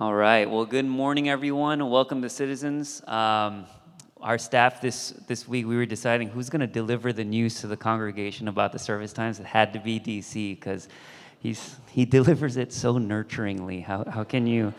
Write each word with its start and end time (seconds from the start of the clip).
All 0.00 0.14
right. 0.14 0.48
Well, 0.48 0.64
good 0.64 0.84
morning, 0.84 1.28
everyone. 1.28 1.90
Welcome 1.90 2.22
to 2.22 2.30
Citizens. 2.30 3.02
Um, 3.08 3.66
our 4.20 4.38
staff 4.38 4.80
this, 4.80 5.10
this 5.26 5.48
week, 5.48 5.66
we 5.66 5.74
were 5.74 5.86
deciding 5.86 6.28
who's 6.28 6.48
going 6.48 6.60
to 6.60 6.68
deliver 6.68 7.12
the 7.12 7.24
news 7.24 7.60
to 7.62 7.66
the 7.66 7.76
congregation 7.76 8.46
about 8.46 8.70
the 8.70 8.78
service 8.78 9.12
times. 9.12 9.40
It 9.40 9.46
had 9.46 9.72
to 9.72 9.80
be 9.80 9.98
DC 9.98 10.56
because 10.56 10.88
he 11.42 12.04
delivers 12.04 12.56
it 12.56 12.72
so 12.72 12.94
nurturingly. 12.94 13.82
How, 13.82 14.04
how 14.08 14.22
can 14.22 14.46
you? 14.46 14.72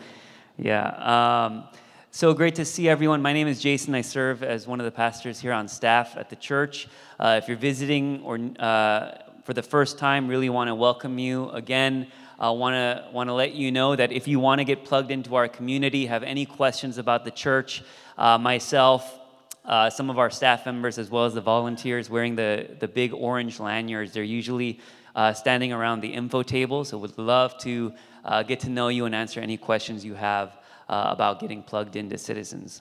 Yeah. 0.56 0.86
Um, 0.86 1.64
so 2.10 2.32
great 2.32 2.54
to 2.54 2.64
see 2.64 2.88
everyone. 2.88 3.20
My 3.20 3.34
name 3.34 3.46
is 3.46 3.60
Jason. 3.60 3.94
I 3.94 4.00
serve 4.00 4.42
as 4.42 4.66
one 4.66 4.80
of 4.80 4.86
the 4.86 4.90
pastors 4.90 5.38
here 5.38 5.52
on 5.52 5.68
staff 5.68 6.16
at 6.16 6.30
the 6.30 6.36
church. 6.36 6.88
Uh, 7.18 7.38
if 7.42 7.46
you're 7.46 7.58
visiting 7.58 8.22
or 8.22 8.38
uh, 8.58 9.18
for 9.44 9.52
the 9.52 9.62
first 9.62 9.98
time, 9.98 10.28
really 10.28 10.48
want 10.48 10.68
to 10.68 10.74
welcome 10.74 11.18
you 11.18 11.50
again. 11.50 12.06
I 12.40 12.48
want 12.50 12.72
to 12.72 13.12
want 13.12 13.28
to 13.28 13.34
let 13.34 13.52
you 13.52 13.70
know 13.70 13.94
that 13.94 14.12
if 14.12 14.26
you 14.26 14.40
want 14.40 14.60
to 14.60 14.64
get 14.64 14.82
plugged 14.84 15.10
into 15.10 15.34
our 15.34 15.46
community, 15.46 16.06
have 16.06 16.22
any 16.22 16.46
questions 16.46 16.96
about 16.96 17.26
the 17.26 17.30
church, 17.30 17.82
uh, 18.16 18.38
myself, 18.38 19.18
uh, 19.66 19.90
some 19.90 20.08
of 20.08 20.18
our 20.18 20.30
staff 20.30 20.64
members, 20.64 20.96
as 20.96 21.10
well 21.10 21.26
as 21.26 21.34
the 21.34 21.42
volunteers 21.42 22.08
wearing 22.08 22.36
the, 22.36 22.76
the 22.80 22.88
big 22.88 23.12
orange 23.12 23.60
lanyards, 23.60 24.12
they're 24.12 24.22
usually 24.22 24.80
uh, 25.14 25.34
standing 25.34 25.70
around 25.70 26.00
the 26.00 26.08
info 26.08 26.42
table. 26.42 26.82
So, 26.82 26.96
would 26.96 27.18
love 27.18 27.58
to 27.58 27.92
uh, 28.24 28.42
get 28.42 28.60
to 28.60 28.70
know 28.70 28.88
you 28.88 29.04
and 29.04 29.14
answer 29.14 29.40
any 29.40 29.58
questions 29.58 30.02
you 30.02 30.14
have 30.14 30.56
uh, 30.88 31.08
about 31.08 31.40
getting 31.40 31.62
plugged 31.62 31.94
into 31.94 32.16
Citizens. 32.16 32.80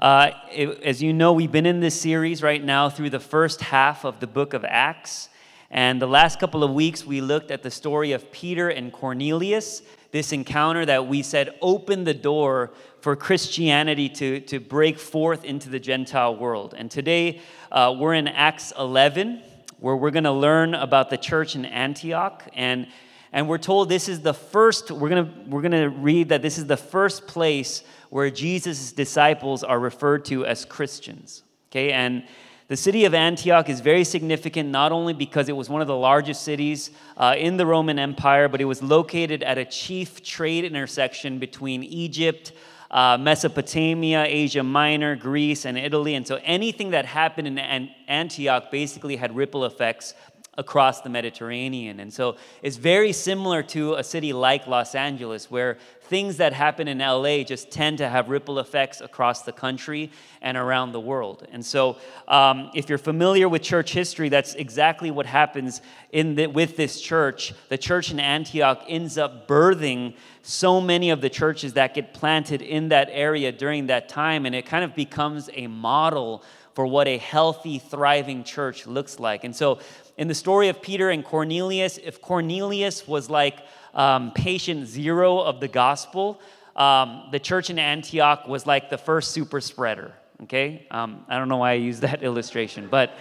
Uh, 0.00 0.32
it, 0.52 0.82
as 0.82 1.00
you 1.00 1.12
know, 1.12 1.32
we've 1.32 1.52
been 1.52 1.66
in 1.66 1.78
this 1.78 2.00
series 2.00 2.42
right 2.42 2.64
now 2.64 2.90
through 2.90 3.10
the 3.10 3.20
first 3.20 3.60
half 3.60 4.04
of 4.04 4.18
the 4.18 4.26
book 4.26 4.54
of 4.54 4.64
Acts. 4.64 5.28
And 5.74 6.00
the 6.00 6.06
last 6.06 6.38
couple 6.38 6.62
of 6.62 6.72
weeks, 6.72 7.04
we 7.04 7.20
looked 7.20 7.50
at 7.50 7.64
the 7.64 7.70
story 7.70 8.12
of 8.12 8.30
Peter 8.30 8.68
and 8.68 8.92
Cornelius, 8.92 9.82
this 10.12 10.30
encounter 10.30 10.86
that 10.86 11.08
we 11.08 11.20
said 11.20 11.52
opened 11.60 12.06
the 12.06 12.14
door 12.14 12.70
for 13.00 13.16
Christianity 13.16 14.08
to, 14.10 14.38
to 14.42 14.60
break 14.60 15.00
forth 15.00 15.44
into 15.44 15.68
the 15.68 15.80
Gentile 15.80 16.36
world. 16.36 16.76
And 16.78 16.88
today, 16.88 17.40
uh, 17.72 17.92
we're 17.98 18.14
in 18.14 18.28
Acts 18.28 18.72
11, 18.78 19.42
where 19.80 19.96
we're 19.96 20.12
going 20.12 20.22
to 20.22 20.30
learn 20.30 20.74
about 20.74 21.10
the 21.10 21.18
church 21.18 21.56
in 21.56 21.64
Antioch. 21.64 22.48
And, 22.54 22.86
and 23.32 23.48
we're 23.48 23.58
told 23.58 23.88
this 23.88 24.08
is 24.08 24.20
the 24.20 24.32
first, 24.32 24.92
we're 24.92 25.08
going 25.08 25.50
we're 25.50 25.62
to 25.62 25.88
read 25.88 26.28
that 26.28 26.40
this 26.40 26.56
is 26.56 26.66
the 26.66 26.76
first 26.76 27.26
place 27.26 27.82
where 28.10 28.30
Jesus' 28.30 28.92
disciples 28.92 29.64
are 29.64 29.80
referred 29.80 30.24
to 30.26 30.46
as 30.46 30.64
Christians. 30.64 31.42
Okay, 31.72 31.90
and 31.90 32.22
the 32.66 32.76
city 32.78 33.04
of 33.04 33.12
Antioch 33.12 33.68
is 33.68 33.80
very 33.80 34.04
significant 34.04 34.70
not 34.70 34.90
only 34.90 35.12
because 35.12 35.50
it 35.50 35.56
was 35.56 35.68
one 35.68 35.82
of 35.82 35.86
the 35.86 35.96
largest 35.96 36.42
cities 36.42 36.90
uh, 37.18 37.34
in 37.36 37.58
the 37.58 37.66
Roman 37.66 37.98
Empire, 37.98 38.48
but 38.48 38.58
it 38.58 38.64
was 38.64 38.82
located 38.82 39.42
at 39.42 39.58
a 39.58 39.66
chief 39.66 40.22
trade 40.22 40.64
intersection 40.64 41.38
between 41.38 41.84
Egypt, 41.84 42.52
uh, 42.90 43.18
Mesopotamia, 43.20 44.24
Asia 44.26 44.62
Minor, 44.62 45.14
Greece, 45.14 45.66
and 45.66 45.76
Italy. 45.76 46.14
And 46.14 46.26
so 46.26 46.40
anything 46.42 46.92
that 46.92 47.04
happened 47.04 47.48
in 47.48 47.90
Antioch 48.08 48.70
basically 48.70 49.16
had 49.16 49.36
ripple 49.36 49.66
effects 49.66 50.14
across 50.56 51.00
the 51.00 51.08
Mediterranean. 51.08 52.00
And 52.00 52.12
so 52.12 52.36
it's 52.62 52.76
very 52.76 53.12
similar 53.12 53.62
to 53.64 53.94
a 53.94 54.04
city 54.04 54.32
like 54.32 54.66
Los 54.66 54.94
Angeles, 54.94 55.50
where 55.50 55.78
things 56.02 56.36
that 56.36 56.52
happen 56.52 56.86
in 56.86 56.98
LA 56.98 57.42
just 57.42 57.70
tend 57.70 57.98
to 57.98 58.08
have 58.08 58.28
ripple 58.28 58.58
effects 58.58 59.00
across 59.00 59.42
the 59.42 59.52
country 59.52 60.10
and 60.42 60.56
around 60.56 60.92
the 60.92 61.00
world. 61.00 61.46
And 61.50 61.64
so, 61.64 61.96
um, 62.28 62.70
if 62.74 62.88
you're 62.88 62.98
familiar 62.98 63.48
with 63.48 63.62
church 63.62 63.92
history, 63.92 64.28
that's 64.28 64.54
exactly 64.54 65.10
what 65.10 65.26
happens 65.26 65.80
in 66.12 66.34
the, 66.34 66.46
with 66.46 66.76
this 66.76 67.00
church. 67.00 67.54
The 67.68 67.78
church 67.78 68.10
in 68.10 68.20
Antioch 68.20 68.84
ends 68.86 69.16
up 69.16 69.48
birthing 69.48 70.14
so 70.42 70.80
many 70.80 71.08
of 71.08 71.22
the 71.22 71.30
churches 71.30 71.72
that 71.72 71.94
get 71.94 72.12
planted 72.12 72.60
in 72.60 72.90
that 72.90 73.08
area 73.10 73.50
during 73.50 73.86
that 73.86 74.08
time, 74.08 74.44
and 74.44 74.54
it 74.54 74.66
kind 74.66 74.84
of 74.84 74.94
becomes 74.94 75.48
a 75.54 75.66
model 75.66 76.44
for 76.74 76.86
what 76.86 77.06
a 77.06 77.16
healthy, 77.18 77.78
thriving 77.78 78.44
church 78.44 78.86
looks 78.86 79.18
like. 79.18 79.44
And 79.44 79.54
so, 79.54 79.78
in 80.16 80.28
the 80.28 80.34
story 80.34 80.68
of 80.68 80.80
Peter 80.80 81.10
and 81.10 81.24
Cornelius, 81.24 81.98
if 81.98 82.20
Cornelius 82.20 83.06
was 83.06 83.28
like 83.28 83.58
um, 83.94 84.32
patient 84.32 84.86
zero 84.86 85.40
of 85.40 85.60
the 85.60 85.68
gospel, 85.68 86.40
um, 86.76 87.28
the 87.30 87.38
church 87.38 87.70
in 87.70 87.78
Antioch 87.78 88.46
was 88.46 88.66
like 88.66 88.90
the 88.90 88.98
first 88.98 89.32
super 89.32 89.60
spreader. 89.60 90.12
Okay? 90.42 90.86
Um, 90.90 91.24
I 91.28 91.38
don't 91.38 91.48
know 91.48 91.58
why 91.58 91.72
I 91.72 91.74
use 91.74 92.00
that 92.00 92.22
illustration, 92.28 92.88
but 92.90 93.12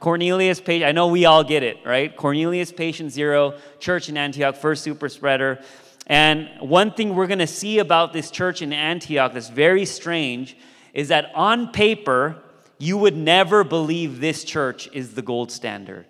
Cornelius, 0.00 0.60
patient, 0.60 0.88
I 0.88 0.92
know 0.92 1.08
we 1.08 1.26
all 1.26 1.44
get 1.44 1.62
it, 1.62 1.78
right? 1.84 2.16
Cornelius, 2.16 2.72
patient 2.72 3.12
zero, 3.12 3.58
church 3.78 4.08
in 4.08 4.16
Antioch, 4.16 4.56
first 4.56 4.82
super 4.82 5.08
spreader. 5.08 5.60
And 6.06 6.48
one 6.60 6.92
thing 6.92 7.14
we're 7.14 7.26
going 7.26 7.40
to 7.40 7.46
see 7.46 7.78
about 7.78 8.12
this 8.12 8.30
church 8.30 8.62
in 8.62 8.72
Antioch 8.72 9.34
that's 9.34 9.50
very 9.50 9.84
strange 9.84 10.56
is 10.94 11.08
that 11.08 11.30
on 11.34 11.70
paper, 11.70 12.42
you 12.78 12.96
would 12.96 13.14
never 13.14 13.62
believe 13.62 14.20
this 14.20 14.42
church 14.42 14.88
is 14.92 15.14
the 15.14 15.22
gold 15.22 15.52
standard. 15.52 16.06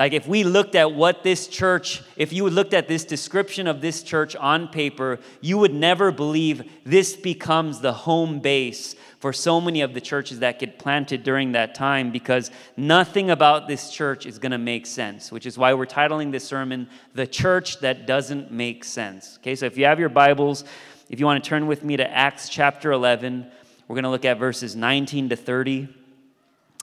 Like, 0.00 0.14
if 0.14 0.26
we 0.26 0.44
looked 0.44 0.76
at 0.76 0.94
what 0.94 1.22
this 1.24 1.46
church, 1.46 2.02
if 2.16 2.32
you 2.32 2.48
looked 2.48 2.72
at 2.72 2.88
this 2.88 3.04
description 3.04 3.66
of 3.66 3.82
this 3.82 4.02
church 4.02 4.34
on 4.34 4.68
paper, 4.68 5.18
you 5.42 5.58
would 5.58 5.74
never 5.74 6.10
believe 6.10 6.62
this 6.84 7.14
becomes 7.14 7.80
the 7.80 7.92
home 7.92 8.40
base 8.40 8.96
for 9.18 9.34
so 9.34 9.60
many 9.60 9.82
of 9.82 9.92
the 9.92 10.00
churches 10.00 10.38
that 10.38 10.58
get 10.58 10.78
planted 10.78 11.22
during 11.22 11.52
that 11.52 11.74
time 11.74 12.10
because 12.10 12.50
nothing 12.78 13.28
about 13.28 13.68
this 13.68 13.90
church 13.90 14.24
is 14.24 14.38
going 14.38 14.52
to 14.52 14.58
make 14.58 14.86
sense, 14.86 15.30
which 15.30 15.44
is 15.44 15.58
why 15.58 15.74
we're 15.74 15.84
titling 15.84 16.32
this 16.32 16.44
sermon, 16.44 16.88
The 17.12 17.26
Church 17.26 17.80
That 17.80 18.06
Doesn't 18.06 18.50
Make 18.50 18.84
Sense. 18.84 19.36
Okay, 19.42 19.54
so 19.54 19.66
if 19.66 19.76
you 19.76 19.84
have 19.84 20.00
your 20.00 20.08
Bibles, 20.08 20.64
if 21.10 21.20
you 21.20 21.26
want 21.26 21.44
to 21.44 21.46
turn 21.46 21.66
with 21.66 21.84
me 21.84 21.98
to 21.98 22.10
Acts 22.10 22.48
chapter 22.48 22.90
11, 22.92 23.46
we're 23.86 23.96
going 23.96 24.04
to 24.04 24.08
look 24.08 24.24
at 24.24 24.38
verses 24.38 24.74
19 24.74 25.28
to 25.28 25.36
30. 25.36 25.99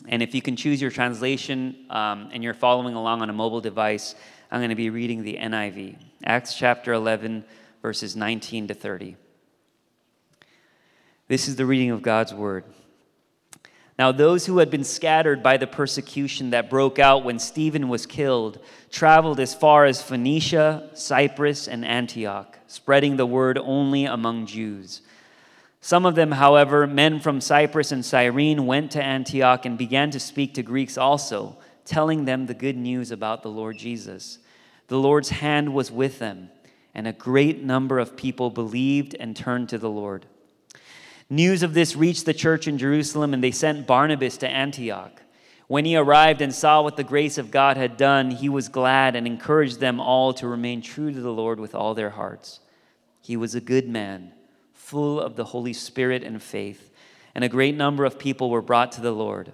And 0.06 0.22
if 0.22 0.36
you 0.36 0.42
can 0.42 0.56
choose 0.56 0.82
your 0.82 0.92
translation 0.92 1.86
um, 1.90 2.30
and 2.32 2.44
you're 2.44 2.54
following 2.54 2.96
along 2.96 3.22
on 3.22 3.30
a 3.30 3.34
mobile 3.34 3.62
device, 3.62 4.16
I'm 4.52 4.60
going 4.60 4.70
to 4.70 4.76
be 4.76 4.90
reading 4.90 5.24
the 5.24 5.38
NIV. 5.38 5.98
Acts 6.24 6.54
chapter 6.54 6.94
11, 6.94 7.44
verses 7.82 8.16
19 8.16 8.68
to 8.68 8.74
30. 8.74 9.16
This 11.28 11.48
is 11.48 11.56
the 11.56 11.66
reading 11.66 11.92
of 11.92 12.02
God's 12.02 12.34
word. 12.34 12.64
Now, 14.00 14.12
those 14.12 14.46
who 14.46 14.60
had 14.60 14.70
been 14.70 14.84
scattered 14.84 15.42
by 15.42 15.58
the 15.58 15.66
persecution 15.66 16.52
that 16.52 16.70
broke 16.70 17.00
out 17.00 17.24
when 17.24 17.40
Stephen 17.40 17.90
was 17.90 18.06
killed 18.06 18.60
traveled 18.92 19.40
as 19.40 19.56
far 19.56 19.86
as 19.86 20.02
Phoenicia, 20.02 20.92
Cyprus, 20.94 21.68
and 21.68 21.84
Antioch, 21.84 22.60
spreading 22.68 23.18
the 23.18 23.26
word 23.26 23.58
only 23.58 24.06
among 24.06 24.46
Jews. 24.46 25.02
Some 25.88 26.06
of 26.06 26.16
them, 26.16 26.34
however, 26.34 26.86
men 26.86 27.22
from 27.22 27.40
Cyprus 27.40 27.94
and 27.94 28.04
Cyrene, 28.04 28.66
went 28.66 28.92
to 28.92 29.02
Antioch 29.02 29.66
and 29.66 29.78
began 29.78 30.12
to 30.12 30.20
speak 30.20 30.54
to 30.56 30.62
Greeks 30.62 30.98
also, 30.98 31.56
telling 31.86 32.26
them 32.26 32.46
the 32.46 32.54
good 32.54 32.76
news 32.76 33.10
about 33.10 33.42
the 33.42 33.50
Lord 33.50 33.78
Jesus. 33.78 34.40
The 34.90 35.00
Lord's 35.00 35.30
hand 35.30 35.74
was 35.74 35.90
with 35.90 36.20
them, 36.20 36.50
and 36.94 37.08
a 37.08 37.14
great 37.14 37.64
number 37.64 38.00
of 38.00 38.18
people 38.18 38.50
believed 38.50 39.16
and 39.18 39.34
turned 39.34 39.70
to 39.70 39.78
the 39.78 39.90
Lord. 39.90 40.26
News 41.30 41.64
of 41.64 41.74
this 41.74 41.96
reached 41.96 42.26
the 42.26 42.34
church 42.34 42.68
in 42.68 42.78
Jerusalem, 42.78 43.34
and 43.34 43.42
they 43.42 43.52
sent 43.52 43.88
Barnabas 43.88 44.36
to 44.40 44.50
Antioch. 44.50 45.22
When 45.68 45.86
he 45.86 45.96
arrived 45.96 46.42
and 46.42 46.54
saw 46.54 46.82
what 46.82 46.98
the 46.98 47.04
grace 47.06 47.38
of 47.38 47.50
God 47.50 47.78
had 47.78 47.96
done, 47.96 48.32
he 48.32 48.50
was 48.50 48.68
glad 48.68 49.16
and 49.16 49.26
encouraged 49.26 49.80
them 49.80 50.02
all 50.02 50.34
to 50.34 50.50
remain 50.50 50.82
true 50.82 51.14
to 51.14 51.22
the 51.22 51.32
Lord 51.32 51.62
with 51.62 51.74
all 51.74 51.94
their 51.94 52.10
hearts. 52.10 52.60
He 53.22 53.38
was 53.38 53.56
a 53.56 53.62
good 53.62 53.88
man 53.88 54.34
full 54.88 55.20
of 55.20 55.36
the 55.36 55.44
Holy 55.44 55.74
Spirit 55.74 56.24
and 56.24 56.42
faith, 56.42 56.90
and 57.36 57.44
a 57.44 57.50
great 57.50 57.76
number 57.76 58.06
of 58.06 58.18
people 58.18 58.50
were 58.50 58.62
brought 58.62 58.90
to 58.94 59.02
the 59.02 59.12
Lord. 59.12 59.52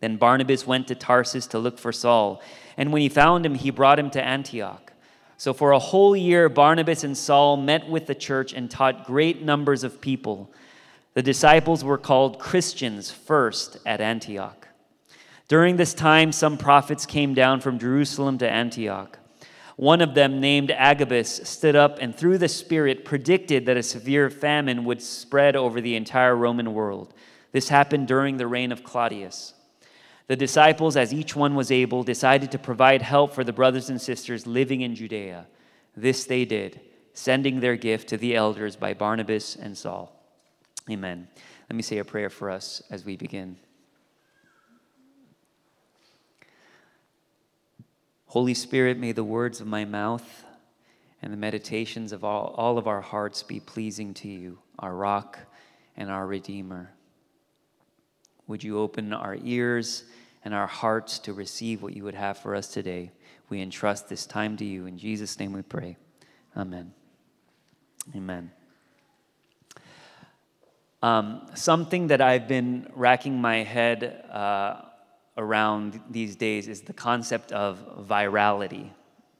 Then 0.00 0.16
Barnabas 0.16 0.66
went 0.66 0.88
to 0.88 0.96
Tarsus 0.96 1.46
to 1.48 1.60
look 1.60 1.78
for 1.78 1.92
Saul, 1.92 2.42
and 2.76 2.92
when 2.92 3.00
he 3.00 3.08
found 3.08 3.46
him, 3.46 3.54
he 3.54 3.70
brought 3.70 4.00
him 4.00 4.10
to 4.10 4.20
Antioch. 4.20 4.92
So 5.36 5.52
for 5.52 5.70
a 5.70 5.78
whole 5.78 6.16
year, 6.16 6.48
Barnabas 6.48 7.04
and 7.04 7.16
Saul 7.16 7.56
met 7.56 7.88
with 7.88 8.08
the 8.08 8.16
church 8.16 8.52
and 8.52 8.68
taught 8.68 9.06
great 9.06 9.42
numbers 9.42 9.84
of 9.84 10.00
people. 10.00 10.52
The 11.14 11.22
disciples 11.22 11.84
were 11.84 11.96
called 11.96 12.40
Christians 12.40 13.12
first 13.12 13.76
at 13.86 14.00
Antioch. 14.00 14.66
During 15.46 15.76
this 15.76 15.94
time, 15.94 16.32
some 16.32 16.58
prophets 16.58 17.06
came 17.06 17.32
down 17.32 17.60
from 17.60 17.78
Jerusalem 17.78 18.38
to 18.38 18.50
Antioch. 18.50 19.17
One 19.78 20.00
of 20.00 20.14
them, 20.14 20.40
named 20.40 20.72
Agabus, 20.72 21.40
stood 21.44 21.76
up 21.76 21.98
and 22.00 22.12
through 22.12 22.38
the 22.38 22.48
Spirit 22.48 23.04
predicted 23.04 23.66
that 23.66 23.76
a 23.76 23.82
severe 23.84 24.28
famine 24.28 24.84
would 24.86 25.00
spread 25.00 25.54
over 25.54 25.80
the 25.80 25.94
entire 25.94 26.34
Roman 26.34 26.74
world. 26.74 27.14
This 27.52 27.68
happened 27.68 28.08
during 28.08 28.38
the 28.38 28.48
reign 28.48 28.72
of 28.72 28.82
Claudius. 28.82 29.54
The 30.26 30.34
disciples, 30.34 30.96
as 30.96 31.14
each 31.14 31.36
one 31.36 31.54
was 31.54 31.70
able, 31.70 32.02
decided 32.02 32.50
to 32.50 32.58
provide 32.58 33.02
help 33.02 33.32
for 33.32 33.44
the 33.44 33.52
brothers 33.52 33.88
and 33.88 34.00
sisters 34.00 34.48
living 34.48 34.80
in 34.80 34.96
Judea. 34.96 35.46
This 35.96 36.24
they 36.24 36.44
did, 36.44 36.80
sending 37.12 37.60
their 37.60 37.76
gift 37.76 38.08
to 38.08 38.16
the 38.16 38.34
elders 38.34 38.74
by 38.74 38.94
Barnabas 38.94 39.54
and 39.54 39.78
Saul. 39.78 40.12
Amen. 40.90 41.28
Let 41.70 41.76
me 41.76 41.82
say 41.82 41.98
a 41.98 42.04
prayer 42.04 42.30
for 42.30 42.50
us 42.50 42.82
as 42.90 43.04
we 43.04 43.16
begin. 43.16 43.56
Holy 48.28 48.52
Spirit, 48.52 48.98
may 48.98 49.12
the 49.12 49.24
words 49.24 49.62
of 49.62 49.66
my 49.66 49.86
mouth 49.86 50.44
and 51.22 51.32
the 51.32 51.36
meditations 51.36 52.12
of 52.12 52.24
all, 52.24 52.54
all 52.58 52.76
of 52.76 52.86
our 52.86 53.00
hearts 53.00 53.42
be 53.42 53.58
pleasing 53.58 54.12
to 54.12 54.28
you, 54.28 54.58
our 54.78 54.94
rock 54.94 55.38
and 55.96 56.10
our 56.10 56.26
Redeemer. 56.26 56.92
Would 58.46 58.62
you 58.62 58.78
open 58.78 59.14
our 59.14 59.38
ears 59.42 60.04
and 60.44 60.52
our 60.52 60.66
hearts 60.66 61.18
to 61.20 61.32
receive 61.32 61.82
what 61.82 61.96
you 61.96 62.04
would 62.04 62.14
have 62.14 62.36
for 62.36 62.54
us 62.54 62.68
today? 62.68 63.12
We 63.48 63.62
entrust 63.62 64.10
this 64.10 64.26
time 64.26 64.58
to 64.58 64.64
you. 64.64 64.84
In 64.84 64.98
Jesus' 64.98 65.38
name 65.38 65.54
we 65.54 65.62
pray. 65.62 65.96
Amen. 66.54 66.92
Amen. 68.14 68.50
Um, 71.02 71.46
something 71.54 72.08
that 72.08 72.20
I've 72.20 72.46
been 72.46 72.90
racking 72.94 73.40
my 73.40 73.62
head 73.62 74.24
uh, 74.30 74.82
around 75.38 76.00
these 76.10 76.36
days 76.36 76.68
is 76.68 76.82
the 76.82 76.92
concept 76.92 77.52
of 77.52 78.06
virality. 78.06 78.90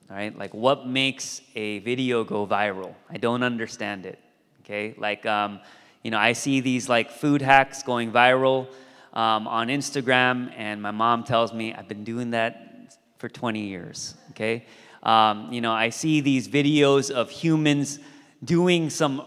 Right? 0.09 0.37
Like, 0.37 0.55
what 0.55 0.87
makes 0.87 1.43
a 1.55 1.81
video 1.81 2.25
go 2.25 2.47
viral? 2.47 2.95
I 3.11 3.19
don't 3.19 3.43
understand 3.43 4.07
it. 4.07 4.19
Okay? 4.65 4.95
Like, 4.97 5.27
um, 5.27 5.61
you 6.03 6.11
know, 6.11 6.17
I 6.19 6.33
see 6.33 6.61
these 6.61 6.89
like 6.89 7.11
food 7.11 7.43
hacks 7.43 7.83
going 7.83 8.11
viral 8.11 8.69
um, 9.13 9.47
on 9.47 9.69
Instagram, 9.69 10.51
and 10.57 10.81
my 10.81 10.93
mom 10.93 11.25
tells 11.25 11.53
me 11.53 11.75
I've 11.75 11.89
been 11.89 12.05
doing 12.05 12.31
that 12.31 12.97
for 13.19 13.29
20 13.29 13.61
years. 13.61 14.15
Okay? 14.31 14.65
Um, 15.03 15.53
you 15.53 15.61
know, 15.61 15.73
I 15.73 15.91
see 15.91 16.21
these 16.23 16.49
videos 16.49 17.11
of 17.11 17.29
humans 17.29 17.99
doing 18.43 18.89
some 18.89 19.23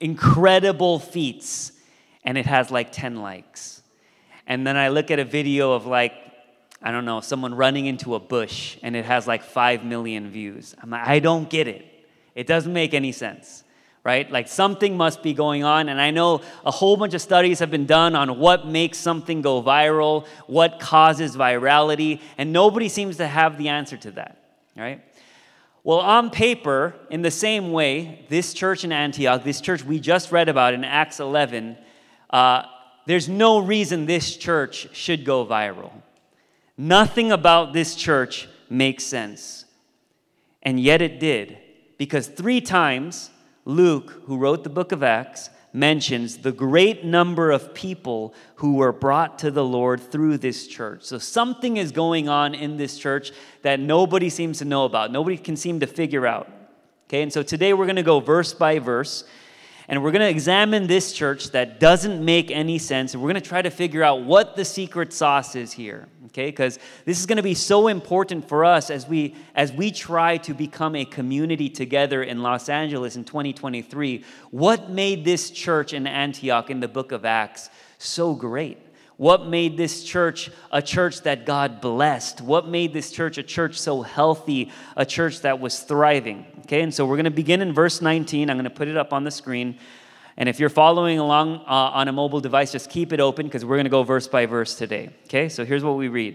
incredible 0.00 0.98
feats 0.98 1.72
and 2.24 2.36
it 2.36 2.46
has 2.46 2.70
like 2.70 2.90
10 2.92 3.16
likes. 3.16 3.75
And 4.46 4.66
then 4.66 4.76
I 4.76 4.88
look 4.88 5.10
at 5.10 5.18
a 5.18 5.24
video 5.24 5.72
of 5.72 5.86
like, 5.86 6.12
I 6.82 6.90
don't 6.90 7.04
know, 7.04 7.20
someone 7.20 7.54
running 7.54 7.86
into 7.86 8.14
a 8.14 8.20
bush 8.20 8.78
and 8.82 8.94
it 8.94 9.04
has 9.04 9.26
like 9.26 9.42
5 9.42 9.84
million 9.84 10.30
views. 10.30 10.74
I'm 10.82 10.90
like, 10.90 11.06
I 11.06 11.18
don't 11.18 11.48
get 11.48 11.68
it. 11.68 11.84
It 12.34 12.46
doesn't 12.46 12.72
make 12.72 12.94
any 12.94 13.12
sense, 13.12 13.64
right? 14.04 14.30
Like 14.30 14.46
something 14.46 14.96
must 14.96 15.22
be 15.22 15.32
going 15.32 15.64
on. 15.64 15.88
And 15.88 16.00
I 16.00 16.10
know 16.10 16.42
a 16.64 16.70
whole 16.70 16.96
bunch 16.96 17.14
of 17.14 17.22
studies 17.22 17.58
have 17.58 17.70
been 17.70 17.86
done 17.86 18.14
on 18.14 18.38
what 18.38 18.66
makes 18.66 18.98
something 18.98 19.42
go 19.42 19.62
viral, 19.62 20.26
what 20.46 20.78
causes 20.78 21.36
virality, 21.36 22.20
and 22.38 22.52
nobody 22.52 22.88
seems 22.88 23.16
to 23.16 23.26
have 23.26 23.58
the 23.58 23.68
answer 23.68 23.96
to 23.96 24.10
that, 24.12 24.42
right? 24.76 25.02
Well, 25.82 26.00
on 26.00 26.30
paper, 26.30 26.94
in 27.10 27.22
the 27.22 27.30
same 27.30 27.72
way, 27.72 28.26
this 28.28 28.52
church 28.52 28.82
in 28.82 28.92
Antioch, 28.92 29.44
this 29.44 29.60
church 29.60 29.84
we 29.84 30.00
just 30.00 30.32
read 30.32 30.48
about 30.48 30.74
in 30.74 30.84
Acts 30.84 31.20
11, 31.20 31.78
uh, 32.30 32.64
there's 33.06 33.28
no 33.28 33.58
reason 33.58 34.06
this 34.06 34.36
church 34.36 34.94
should 34.94 35.24
go 35.24 35.46
viral. 35.46 35.92
Nothing 36.76 37.32
about 37.32 37.72
this 37.72 37.94
church 37.94 38.48
makes 38.68 39.04
sense. 39.04 39.64
And 40.62 40.78
yet 40.78 41.00
it 41.00 41.20
did, 41.20 41.58
because 41.96 42.26
three 42.26 42.60
times 42.60 43.30
Luke, 43.64 44.22
who 44.26 44.36
wrote 44.36 44.64
the 44.64 44.70
book 44.70 44.92
of 44.92 45.02
Acts, 45.02 45.50
mentions 45.72 46.38
the 46.38 46.52
great 46.52 47.04
number 47.04 47.50
of 47.50 47.74
people 47.74 48.32
who 48.56 48.76
were 48.76 48.92
brought 48.92 49.38
to 49.40 49.50
the 49.50 49.64
Lord 49.64 50.00
through 50.00 50.38
this 50.38 50.66
church. 50.66 51.02
So 51.02 51.18
something 51.18 51.76
is 51.76 51.92
going 51.92 52.28
on 52.28 52.54
in 52.54 52.76
this 52.78 52.98
church 52.98 53.32
that 53.62 53.78
nobody 53.78 54.30
seems 54.30 54.58
to 54.58 54.64
know 54.64 54.84
about, 54.84 55.12
nobody 55.12 55.36
can 55.36 55.56
seem 55.56 55.80
to 55.80 55.86
figure 55.86 56.26
out. 56.26 56.50
Okay, 57.08 57.22
and 57.22 57.32
so 57.32 57.42
today 57.42 57.72
we're 57.72 57.86
going 57.86 57.96
to 57.96 58.02
go 58.02 58.20
verse 58.20 58.54
by 58.54 58.78
verse. 58.78 59.24
And 59.88 60.02
we're 60.02 60.10
going 60.10 60.22
to 60.22 60.28
examine 60.28 60.88
this 60.88 61.12
church 61.12 61.50
that 61.50 61.78
doesn't 61.78 62.24
make 62.24 62.50
any 62.50 62.78
sense. 62.78 63.14
And 63.14 63.22
we're 63.22 63.30
going 63.30 63.42
to 63.42 63.48
try 63.48 63.62
to 63.62 63.70
figure 63.70 64.02
out 64.02 64.22
what 64.22 64.56
the 64.56 64.64
secret 64.64 65.12
sauce 65.12 65.54
is 65.54 65.72
here. 65.72 66.08
Okay? 66.26 66.46
Because 66.46 66.78
this 67.04 67.20
is 67.20 67.26
going 67.26 67.36
to 67.36 67.42
be 67.42 67.54
so 67.54 67.86
important 67.86 68.48
for 68.48 68.64
us 68.64 68.90
as 68.90 69.06
we 69.06 69.36
as 69.54 69.72
we 69.72 69.92
try 69.92 70.38
to 70.38 70.54
become 70.54 70.96
a 70.96 71.04
community 71.04 71.68
together 71.68 72.22
in 72.22 72.42
Los 72.42 72.68
Angeles 72.68 73.14
in 73.14 73.24
2023. 73.24 74.24
What 74.50 74.90
made 74.90 75.24
this 75.24 75.50
church 75.50 75.92
in 75.92 76.06
Antioch 76.06 76.68
in 76.68 76.80
the 76.80 76.88
book 76.88 77.12
of 77.12 77.24
Acts 77.24 77.70
so 77.98 78.34
great? 78.34 78.78
What 79.16 79.46
made 79.46 79.78
this 79.78 80.04
church 80.04 80.50
a 80.70 80.82
church 80.82 81.22
that 81.22 81.46
God 81.46 81.80
blessed? 81.80 82.42
What 82.42 82.68
made 82.68 82.92
this 82.92 83.10
church 83.10 83.38
a 83.38 83.42
church 83.42 83.78
so 83.78 84.02
healthy, 84.02 84.70
a 84.94 85.06
church 85.06 85.40
that 85.40 85.58
was 85.58 85.80
thriving? 85.80 86.44
Okay, 86.66 86.80
and 86.80 86.92
so 86.92 87.06
we're 87.06 87.14
going 87.14 87.26
to 87.26 87.30
begin 87.30 87.62
in 87.62 87.72
verse 87.72 88.02
19. 88.02 88.50
I'm 88.50 88.56
going 88.56 88.64
to 88.64 88.70
put 88.70 88.88
it 88.88 88.96
up 88.96 89.12
on 89.12 89.22
the 89.22 89.30
screen. 89.30 89.78
And 90.36 90.48
if 90.48 90.58
you're 90.58 90.68
following 90.68 91.20
along 91.20 91.58
uh, 91.58 91.94
on 91.94 92.08
a 92.08 92.12
mobile 92.12 92.40
device, 92.40 92.72
just 92.72 92.90
keep 92.90 93.12
it 93.12 93.20
open 93.20 93.46
because 93.46 93.64
we're 93.64 93.76
going 93.76 93.84
to 93.84 93.90
go 93.90 94.02
verse 94.02 94.26
by 94.26 94.46
verse 94.46 94.74
today. 94.74 95.10
Okay, 95.26 95.48
so 95.48 95.64
here's 95.64 95.84
what 95.84 95.96
we 95.96 96.08
read. 96.08 96.34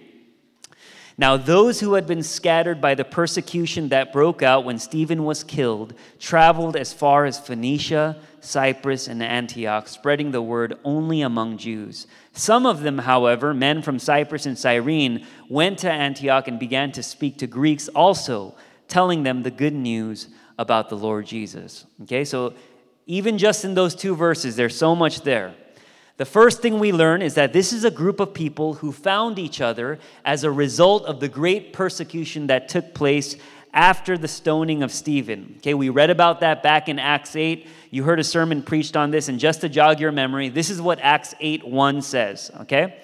Now, 1.17 1.35
those 1.35 1.81
who 1.81 1.95
had 1.95 2.07
been 2.07 2.23
scattered 2.23 2.79
by 2.79 2.95
the 2.95 3.03
persecution 3.03 3.89
that 3.89 4.13
broke 4.13 4.41
out 4.41 4.63
when 4.63 4.79
Stephen 4.79 5.25
was 5.25 5.43
killed 5.43 5.95
traveled 6.17 6.77
as 6.77 6.93
far 6.93 7.25
as 7.25 7.37
Phoenicia, 7.37 8.15
Cyprus, 8.39 9.09
and 9.09 9.21
Antioch, 9.21 9.89
spreading 9.89 10.31
the 10.31 10.41
word 10.41 10.79
only 10.85 11.23
among 11.23 11.57
Jews. 11.57 12.07
Some 12.31 12.65
of 12.65 12.83
them, 12.83 12.99
however, 12.99 13.53
men 13.53 13.81
from 13.81 13.99
Cyprus 13.99 14.45
and 14.45 14.57
Cyrene, 14.57 15.27
went 15.49 15.79
to 15.79 15.91
Antioch 15.91 16.47
and 16.47 16.57
began 16.57 16.93
to 16.93 17.03
speak 17.03 17.37
to 17.39 17.47
Greeks 17.47 17.89
also, 17.89 18.55
telling 18.91 19.23
them 19.23 19.41
the 19.41 19.49
good 19.49 19.73
news 19.73 20.27
about 20.59 20.89
the 20.89 20.97
Lord 20.97 21.25
Jesus. 21.25 21.85
Okay, 22.03 22.25
so 22.25 22.53
even 23.07 23.37
just 23.37 23.65
in 23.65 23.73
those 23.73 23.95
two 23.95 24.15
verses, 24.15 24.55
there's 24.55 24.77
so 24.77 24.95
much 24.95 25.21
there. 25.21 25.55
The 26.17 26.25
first 26.25 26.61
thing 26.61 26.77
we 26.77 26.91
learn 26.91 27.21
is 27.21 27.33
that 27.33 27.53
this 27.53 27.73
is 27.73 27.83
a 27.83 27.89
group 27.89 28.19
of 28.19 28.33
people 28.33 28.75
who 28.75 28.91
found 28.91 29.39
each 29.39 29.59
other 29.59 29.97
as 30.23 30.43
a 30.43 30.51
result 30.51 31.05
of 31.05 31.19
the 31.19 31.29
great 31.29 31.73
persecution 31.73 32.47
that 32.47 32.69
took 32.69 32.93
place 32.93 33.37
after 33.73 34.17
the 34.17 34.27
stoning 34.27 34.83
of 34.83 34.91
Stephen. 34.91 35.55
Okay, 35.57 35.73
we 35.73 35.89
read 35.89 36.09
about 36.09 36.41
that 36.41 36.61
back 36.61 36.89
in 36.89 36.99
Acts 36.99 37.35
8. 37.35 37.65
You 37.89 38.03
heard 38.03 38.19
a 38.19 38.23
sermon 38.23 38.61
preached 38.61 38.97
on 38.97 39.09
this, 39.09 39.29
and 39.29 39.39
just 39.39 39.61
to 39.61 39.69
jog 39.69 39.99
your 39.99 40.11
memory, 40.11 40.49
this 40.49 40.69
is 40.69 40.81
what 40.81 40.99
Acts 40.99 41.33
8 41.39 41.65
1 41.65 42.01
says. 42.01 42.51
Okay? 42.61 43.01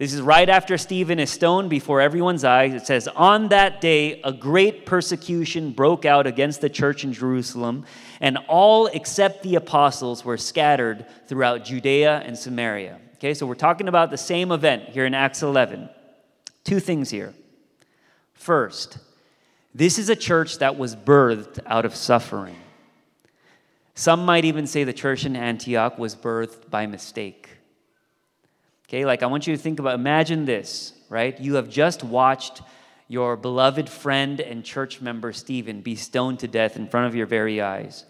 This 0.00 0.14
is 0.14 0.22
right 0.22 0.48
after 0.48 0.78
Stephen 0.78 1.18
is 1.18 1.28
stoned 1.28 1.68
before 1.68 2.00
everyone's 2.00 2.42
eyes. 2.42 2.72
It 2.72 2.86
says, 2.86 3.06
On 3.06 3.48
that 3.48 3.82
day, 3.82 4.22
a 4.22 4.32
great 4.32 4.86
persecution 4.86 5.72
broke 5.72 6.06
out 6.06 6.26
against 6.26 6.62
the 6.62 6.70
church 6.70 7.04
in 7.04 7.12
Jerusalem 7.12 7.84
and 8.18 8.38
all 8.48 8.86
except 8.86 9.42
the 9.42 9.56
apostles 9.56 10.24
were 10.24 10.38
scattered 10.38 11.04
throughout 11.26 11.66
Judea 11.66 12.22
and 12.24 12.38
Samaria. 12.38 12.98
Okay, 13.16 13.34
so 13.34 13.46
we're 13.46 13.54
talking 13.54 13.88
about 13.88 14.10
the 14.10 14.16
same 14.16 14.52
event 14.52 14.84
here 14.88 15.04
in 15.04 15.12
Acts 15.12 15.42
11. 15.42 15.90
Two 16.64 16.80
things 16.80 17.10
here. 17.10 17.34
First, 18.32 18.96
this 19.74 19.98
is 19.98 20.08
a 20.08 20.16
church 20.16 20.60
that 20.60 20.78
was 20.78 20.96
birthed 20.96 21.60
out 21.66 21.84
of 21.84 21.94
suffering. 21.94 22.56
Some 23.94 24.24
might 24.24 24.46
even 24.46 24.66
say 24.66 24.82
the 24.82 24.94
church 24.94 25.26
in 25.26 25.36
Antioch 25.36 25.98
was 25.98 26.16
birthed 26.16 26.70
by 26.70 26.86
mistake. 26.86 27.59
Okay, 28.90 29.06
like 29.06 29.22
I 29.22 29.26
want 29.26 29.46
you 29.46 29.56
to 29.56 29.62
think 29.62 29.78
about 29.78 29.94
imagine 29.94 30.44
this, 30.44 30.92
right? 31.08 31.38
You 31.38 31.54
have 31.54 31.70
just 31.70 32.02
watched 32.02 32.60
your 33.06 33.36
beloved 33.36 33.88
friend 33.88 34.40
and 34.40 34.64
church 34.64 35.00
member 35.00 35.32
Stephen 35.32 35.80
be 35.80 35.94
stoned 35.94 36.40
to 36.40 36.48
death 36.48 36.74
in 36.76 36.88
front 36.88 37.06
of 37.06 37.14
your 37.14 37.26
very 37.26 37.60
eyes 37.60 38.04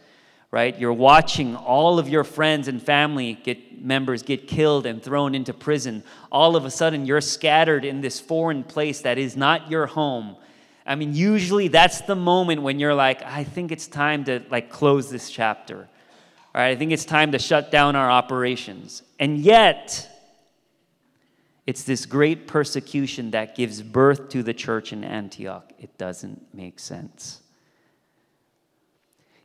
right? 0.51 0.79
You're 0.79 0.93
watching 0.93 1.55
all 1.55 1.99
of 1.99 2.09
your 2.09 2.25
friends 2.25 2.67
and 2.69 2.83
family 2.83 3.35
get 3.35 3.83
members 3.83 4.23
get 4.23 4.49
killed 4.49 4.85
and 4.85 5.03
thrown 5.03 5.35
into 5.35 5.55
prison. 5.55 6.03
All 6.31 6.57
of 6.57 6.65
a 6.65 6.71
sudden, 6.71 7.07
you're 7.07 7.21
scattered 7.21 7.85
in 7.85 8.01
this 8.01 8.21
foreign 8.21 8.65
place 8.65 9.01
that 9.03 9.17
is 9.17 9.37
not 9.37 9.71
your 9.71 9.87
home. 9.87 10.37
I 10.85 10.97
mean, 10.97 11.15
usually 11.15 11.69
that's 11.69 12.01
the 12.03 12.17
moment 12.17 12.63
when 12.63 12.81
you're 12.81 12.95
like, 12.95 13.23
I 13.23 13.45
think 13.45 13.71
it's 13.71 13.87
time 13.87 14.25
to 14.25 14.43
like 14.51 14.71
close 14.71 15.09
this 15.09 15.31
chapter. 15.31 15.89
All 16.53 16.61
right, 16.61 16.71
I 16.71 16.77
think 16.77 16.91
it's 16.91 17.05
time 17.05 17.33
to 17.33 17.39
shut 17.39 17.71
down 17.71 17.95
our 17.95 18.11
operations. 18.11 19.03
And 19.21 19.39
yet, 19.39 20.10
it's 21.71 21.85
this 21.85 22.05
great 22.05 22.49
persecution 22.49 23.31
that 23.31 23.55
gives 23.55 23.81
birth 23.81 24.29
to 24.31 24.43
the 24.43 24.53
church 24.53 24.93
in 24.93 25.05
Antioch. 25.05 25.73
It 25.79 25.97
doesn't 25.99 26.53
make 26.53 26.81
sense. 26.81 27.43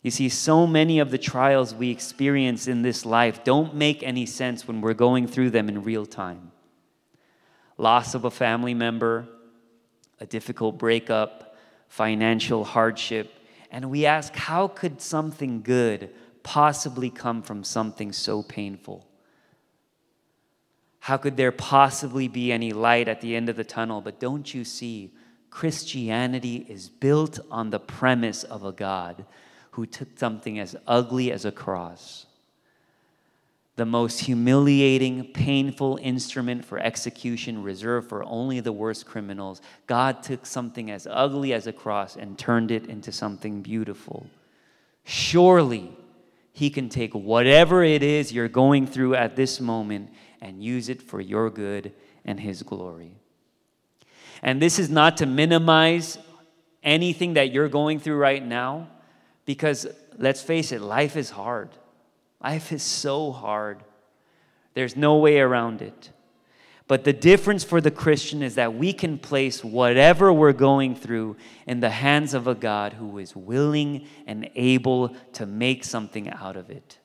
You 0.02 0.10
see, 0.10 0.30
so 0.30 0.66
many 0.66 0.98
of 0.98 1.12
the 1.12 1.20
trials 1.20 1.76
we 1.76 1.92
experience 1.92 2.68
in 2.68 2.82
this 2.82 3.06
life 3.06 3.44
don't 3.44 3.76
make 3.76 4.02
any 4.02 4.26
sense 4.26 4.68
when 4.68 4.82
we're 4.82 4.96
going 4.96 5.28
through 5.28 5.52
them 5.52 5.70
in 5.70 5.84
real 5.84 6.08
time. 6.08 6.52
Loss 7.78 8.16
of 8.16 8.26
a 8.26 8.32
family 8.32 8.74
member, 8.74 9.28
a 10.20 10.26
difficult 10.26 10.80
breakup, 10.80 11.56
financial 11.90 12.64
hardship, 12.64 13.34
and 13.70 13.92
we 13.92 14.08
ask, 14.08 14.36
how 14.36 14.68
could 14.68 15.00
something 15.00 15.62
good 15.62 16.10
possibly 16.42 17.12
come 17.12 17.44
from 17.44 17.64
something 17.64 18.12
so 18.12 18.42
painful? 18.42 19.06
How 21.06 21.18
could 21.18 21.38
there 21.38 21.52
possibly 21.52 22.28
be 22.28 22.52
any 22.52 22.74
light 22.74 23.08
at 23.08 23.22
the 23.22 23.36
end 23.36 23.48
of 23.48 23.56
the 23.56 23.64
tunnel? 23.64 24.02
But 24.02 24.20
don't 24.20 24.52
you 24.52 24.64
see, 24.64 25.12
Christianity 25.52 26.66
is 26.68 26.90
built 26.90 27.40
on 27.52 27.70
the 27.70 27.80
premise 27.80 28.44
of 28.44 28.66
a 28.66 28.72
God 28.72 29.24
who 29.74 29.86
took 29.86 30.18
something 30.18 30.58
as 30.58 30.76
ugly 30.88 31.32
as 31.32 31.46
a 31.46 31.52
cross, 31.52 32.26
the 33.76 33.86
most 33.86 34.22
humiliating, 34.22 35.26
painful 35.26 36.00
instrument 36.02 36.66
for 36.66 36.80
execution 36.80 37.62
reserved 37.62 38.10
for 38.10 38.24
only 38.24 38.60
the 38.60 38.74
worst 38.74 39.06
criminals. 39.06 39.62
God 39.86 40.24
took 40.24 40.44
something 40.44 40.90
as 40.90 41.08
ugly 41.08 41.54
as 41.54 41.68
a 41.68 41.72
cross 41.72 42.16
and 42.16 42.36
turned 42.36 42.72
it 42.72 42.88
into 42.88 43.12
something 43.12 43.62
beautiful. 43.62 44.26
surely 45.04 45.96
He 46.52 46.72
can 46.72 46.90
take 46.90 47.14
whatever 47.14 47.84
it 47.84 48.02
is 48.02 48.34
you're 48.34 48.48
going 48.48 48.88
through 48.88 49.14
at 49.14 49.36
this 49.36 49.62
moment 49.62 50.10
and 50.42 50.64
use 50.64 50.90
it 50.90 51.02
for 51.02 51.22
your 51.22 51.50
good 51.50 51.94
and 52.24 52.40
His 52.40 52.64
glory. 52.64 53.18
And 54.42 54.62
this 54.62 54.80
is 54.80 54.90
not 54.90 55.18
to 55.18 55.26
minimize 55.26 56.18
anything 56.84 57.34
that 57.34 57.52
you're 57.52 57.70
going 57.70 58.00
through 58.00 58.18
right 58.18 58.46
now, 58.46 58.90
because 59.46 59.88
let's 60.18 60.42
face 60.42 60.72
it, 60.72 60.82
life 60.82 61.16
is 61.16 61.32
hard. 61.32 61.70
Life 62.44 62.72
is 62.72 62.84
so 62.84 63.32
hard. 63.32 63.84
There's 64.74 64.96
no 64.96 65.18
way 65.18 65.40
around 65.40 65.82
it. 65.82 66.12
But 66.88 67.04
the 67.04 67.14
difference 67.14 67.64
for 67.64 67.82
the 67.82 67.90
Christian 67.90 68.44
is 68.44 68.56
that 68.56 68.76
we 68.76 68.94
can 68.94 69.18
place 69.18 69.64
whatever 69.64 70.32
we're 70.32 70.54
going 70.54 70.96
through 70.96 71.38
in 71.66 71.80
the 71.80 71.90
hands 71.90 72.36
of 72.36 72.46
a 72.46 72.54
God 72.54 72.94
who 72.94 73.18
is 73.18 73.36
willing 73.36 74.06
and 74.28 74.52
able 74.54 75.16
to 75.34 75.48
make 75.48 75.84
something 75.84 76.30
out 76.30 76.56
of 76.56 76.70
it. 76.70 77.00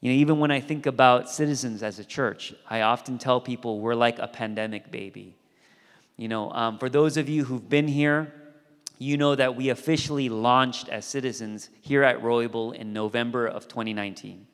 You 0.00 0.12
know, 0.12 0.18
even 0.18 0.38
when 0.38 0.50
I 0.50 0.60
think 0.60 0.86
about 0.86 1.28
citizens 1.28 1.82
as 1.82 1.98
a 1.98 2.04
church, 2.04 2.54
I 2.68 2.82
often 2.82 3.18
tell 3.18 3.40
people 3.40 3.80
we're 3.80 3.94
like 3.94 4.18
a 4.18 4.26
pandemic 4.26 4.90
baby. 4.90 5.36
You 6.16 6.28
know, 6.28 6.50
um, 6.52 6.78
for 6.78 6.88
those 6.88 7.16
of 7.16 7.28
you 7.28 7.44
who've 7.44 7.68
been 7.68 7.88
here, 7.88 8.32
you 8.98 9.16
know 9.16 9.34
that 9.34 9.56
we 9.56 9.70
officially 9.70 10.28
launched 10.28 10.88
as 10.88 11.04
citizens 11.04 11.70
here 11.80 12.02
at 12.02 12.20
Roybal 12.22 12.74
in 12.74 12.92
November 12.92 13.46
of 13.46 13.68
2019. 13.68 14.46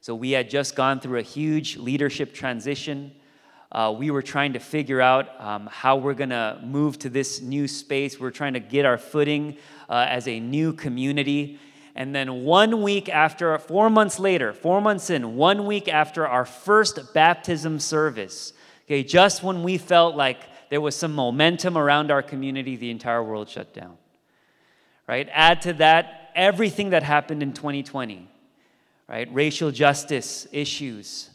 So 0.00 0.14
we 0.14 0.32
had 0.32 0.50
just 0.50 0.76
gone 0.76 1.00
through 1.00 1.18
a 1.18 1.22
huge 1.22 1.76
leadership 1.76 2.34
transition. 2.34 3.12
Uh, 3.72 3.94
we 3.96 4.10
were 4.10 4.22
trying 4.22 4.52
to 4.52 4.58
figure 4.58 5.00
out 5.00 5.40
um, 5.40 5.68
how 5.72 5.96
we're 5.96 6.14
going 6.14 6.30
to 6.30 6.60
move 6.64 6.98
to 7.00 7.08
this 7.08 7.40
new 7.40 7.66
space. 7.66 8.20
We're 8.20 8.30
trying 8.30 8.54
to 8.54 8.60
get 8.60 8.84
our 8.84 8.98
footing 8.98 9.56
uh, 9.88 10.06
as 10.08 10.28
a 10.28 10.38
new 10.38 10.72
community. 10.72 11.58
And 11.94 12.14
then 12.14 12.44
one 12.44 12.82
week 12.82 13.08
after, 13.08 13.56
four 13.58 13.88
months 13.88 14.18
later, 14.18 14.52
four 14.52 14.80
months 14.80 15.10
in, 15.10 15.36
one 15.36 15.66
week 15.66 15.88
after 15.88 16.26
our 16.26 16.44
first 16.44 17.14
baptism 17.14 17.78
service, 17.78 18.52
okay, 18.86 19.04
just 19.04 19.42
when 19.42 19.62
we 19.62 19.78
felt 19.78 20.16
like 20.16 20.38
there 20.70 20.80
was 20.80 20.96
some 20.96 21.14
momentum 21.14 21.78
around 21.78 22.10
our 22.10 22.22
community, 22.22 22.76
the 22.76 22.90
entire 22.90 23.22
world 23.22 23.48
shut 23.48 23.72
down. 23.72 23.96
Right? 25.06 25.28
Add 25.32 25.62
to 25.62 25.74
that 25.74 26.32
everything 26.34 26.90
that 26.90 27.02
happened 27.02 27.42
in 27.42 27.52
2020 27.52 28.28
right? 29.08 29.32
Racial 29.32 29.70
justice 29.70 30.46
issues, 30.52 31.30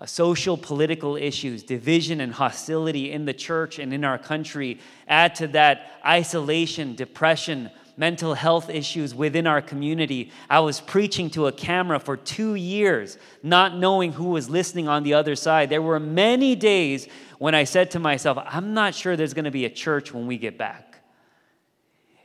uh, 0.00 0.06
social 0.06 0.56
political 0.56 1.16
issues, 1.16 1.62
division 1.62 2.20
and 2.20 2.32
hostility 2.32 3.12
in 3.12 3.24
the 3.24 3.34
church 3.34 3.78
and 3.78 3.92
in 3.92 4.04
our 4.04 4.18
country. 4.18 4.78
Add 5.08 5.34
to 5.36 5.48
that 5.48 6.00
isolation, 6.04 6.94
depression, 6.94 7.70
mental 7.98 8.34
health 8.34 8.70
issues 8.70 9.14
within 9.14 9.46
our 9.46 9.60
community. 9.60 10.30
I 10.48 10.60
was 10.60 10.80
preaching 10.80 11.28
to 11.30 11.48
a 11.48 11.52
camera 11.52 11.98
for 11.98 12.16
two 12.16 12.54
years, 12.54 13.18
not 13.42 13.76
knowing 13.76 14.12
who 14.12 14.26
was 14.26 14.48
listening 14.48 14.88
on 14.88 15.02
the 15.02 15.14
other 15.14 15.34
side. 15.34 15.68
There 15.68 15.82
were 15.82 15.98
many 15.98 16.54
days 16.54 17.08
when 17.38 17.54
I 17.54 17.64
said 17.64 17.90
to 17.90 17.98
myself, 17.98 18.38
I'm 18.46 18.72
not 18.72 18.94
sure 18.94 19.16
there's 19.16 19.34
going 19.34 19.46
to 19.46 19.50
be 19.50 19.64
a 19.64 19.70
church 19.70 20.14
when 20.14 20.28
we 20.28 20.38
get 20.38 20.56
back. 20.56 21.02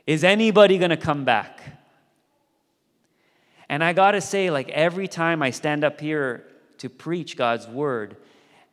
Is 0.06 0.22
anybody 0.22 0.78
going 0.78 0.90
to 0.90 0.96
come 0.96 1.24
back? 1.24 1.60
And 3.68 3.82
I 3.82 3.92
got 3.92 4.12
to 4.12 4.20
say, 4.20 4.50
like 4.50 4.68
every 4.68 5.08
time 5.08 5.42
I 5.42 5.50
stand 5.50 5.82
up 5.82 6.00
here 6.00 6.46
to 6.78 6.88
preach 6.88 7.36
God's 7.36 7.66
word, 7.66 8.16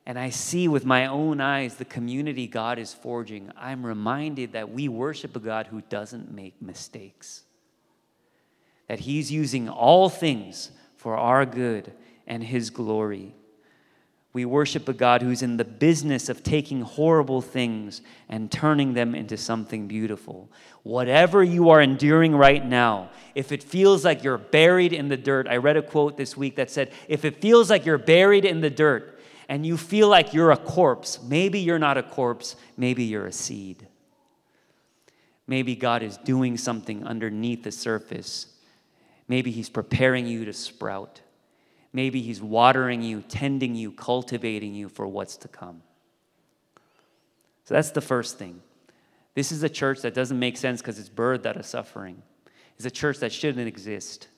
and 0.06 0.18
I 0.18 0.30
see 0.30 0.68
with 0.68 0.86
my 0.86 1.06
own 1.06 1.40
eyes 1.40 1.76
the 1.76 1.86
community 1.86 2.48
God 2.48 2.80
is 2.80 2.94
forging, 2.94 3.52
I'm 3.56 3.86
reminded 3.86 4.54
that 4.54 4.72
we 4.72 4.88
worship 4.88 5.36
a 5.36 5.40
God 5.40 5.68
who 5.68 5.82
doesn't 5.82 6.34
make 6.34 6.60
mistakes. 6.62 7.44
That 8.88 9.02
He's 9.02 9.32
using 9.32 9.70
all 9.70 10.10
things 10.10 10.72
for 10.98 11.16
our 11.16 11.46
good 11.46 11.94
and 12.26 12.44
His 12.44 12.72
glory. 12.72 13.36
We 14.34 14.46
worship 14.46 14.88
a 14.88 14.94
God 14.94 15.22
who's 15.22 15.42
in 15.42 15.58
the 15.58 15.66
business 15.66 16.30
of 16.30 16.42
taking 16.42 16.82
horrible 16.82 17.42
things 17.42 18.02
and 18.30 18.50
turning 18.50 18.94
them 18.94 19.14
into 19.14 19.36
something 19.36 19.88
beautiful. 19.88 20.50
Whatever 20.84 21.44
you 21.44 21.70
are 21.70 21.82
enduring 21.82 22.34
right 22.34 22.66
now, 22.66 23.10
if 23.36 23.52
it 23.52 23.62
feels 23.62 24.06
like 24.06 24.24
you're 24.24 24.38
buried 24.38 24.94
in 24.94 25.10
the 25.10 25.18
dirt, 25.18 25.48
I 25.50 25.58
read 25.58 25.76
a 25.76 25.82
quote 25.82 26.16
this 26.16 26.38
week 26.38 26.56
that 26.56 26.72
said, 26.72 26.94
if 27.10 27.26
it 27.26 27.42
feels 27.42 27.70
like 27.70 27.86
you're 27.86 27.98
buried 27.98 28.46
in 28.46 28.62
the 28.62 28.70
dirt 28.70 29.11
and 29.52 29.66
you 29.66 29.76
feel 29.76 30.08
like 30.08 30.34
you're 30.34 30.52
a 30.52 30.58
corpse, 30.58 31.22
maybe 31.22 31.60
you're 31.60 31.78
not 31.78 31.98
a 31.98 32.04
corpse, 32.04 32.56
maybe 32.78 33.04
you're 33.04 33.28
a 33.28 33.34
seed. 33.34 33.86
Maybe 35.46 35.76
God 35.76 36.04
is 36.04 36.16
doing 36.16 36.56
something 36.56 37.06
underneath 37.06 37.64
the 37.64 37.72
surface. 37.74 38.46
Maybe 39.28 39.52
He's 39.52 39.68
preparing 39.70 40.26
you 40.26 40.46
to 40.46 40.54
sprout. 40.54 41.20
Maybe 41.92 42.22
He's 42.22 42.42
watering 42.42 43.02
you, 43.02 43.24
tending 43.24 43.76
you, 43.76 43.92
cultivating 43.92 44.74
you 44.74 44.88
for 44.88 45.06
what's 45.06 45.36
to 45.36 45.50
come. 45.50 45.82
So 47.66 47.74
that's 47.74 47.92
the 47.92 48.00
first 48.00 48.40
thing. 48.40 48.62
This 49.36 49.52
is 49.52 49.64
a 49.64 49.70
church 49.70 50.00
that 50.04 50.14
doesn't 50.14 50.40
make 50.40 50.56
sense 50.56 50.80
because 50.80 50.98
it's 50.98 51.10
birthed 51.10 51.46
out 51.46 51.58
of 51.58 51.66
suffering. 51.66 52.24
It's 52.78 52.86
a 52.86 52.90
church 52.90 53.20
that 53.20 53.34
shouldn't 53.34 53.68
exist. 53.68 54.30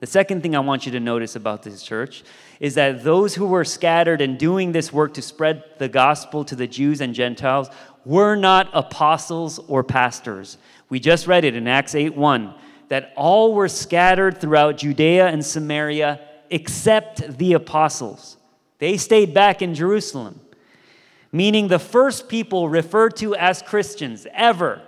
The 0.00 0.06
second 0.06 0.42
thing 0.42 0.54
I 0.54 0.60
want 0.60 0.86
you 0.86 0.92
to 0.92 1.00
notice 1.00 1.34
about 1.34 1.64
this 1.64 1.82
church 1.82 2.22
is 2.60 2.74
that 2.76 3.02
those 3.02 3.34
who 3.34 3.46
were 3.46 3.64
scattered 3.64 4.20
and 4.20 4.38
doing 4.38 4.70
this 4.70 4.92
work 4.92 5.14
to 5.14 5.22
spread 5.22 5.64
the 5.78 5.88
gospel 5.88 6.44
to 6.44 6.54
the 6.54 6.68
Jews 6.68 7.00
and 7.00 7.14
Gentiles 7.14 7.68
were 8.04 8.36
not 8.36 8.70
apostles 8.72 9.58
or 9.66 9.82
pastors. 9.82 10.58
We 10.88 11.00
just 11.00 11.26
read 11.26 11.44
it 11.44 11.56
in 11.56 11.66
Acts 11.66 11.94
8 11.94 12.14
1 12.14 12.54
that 12.88 13.12
all 13.16 13.54
were 13.54 13.68
scattered 13.68 14.40
throughout 14.40 14.78
Judea 14.78 15.26
and 15.26 15.44
Samaria 15.44 16.20
except 16.48 17.36
the 17.36 17.54
apostles. 17.54 18.36
They 18.78 18.96
stayed 18.96 19.34
back 19.34 19.60
in 19.60 19.74
Jerusalem, 19.74 20.40
meaning 21.32 21.68
the 21.68 21.80
first 21.80 22.28
people 22.28 22.68
referred 22.68 23.16
to 23.16 23.34
as 23.34 23.62
Christians 23.62 24.26
ever, 24.32 24.80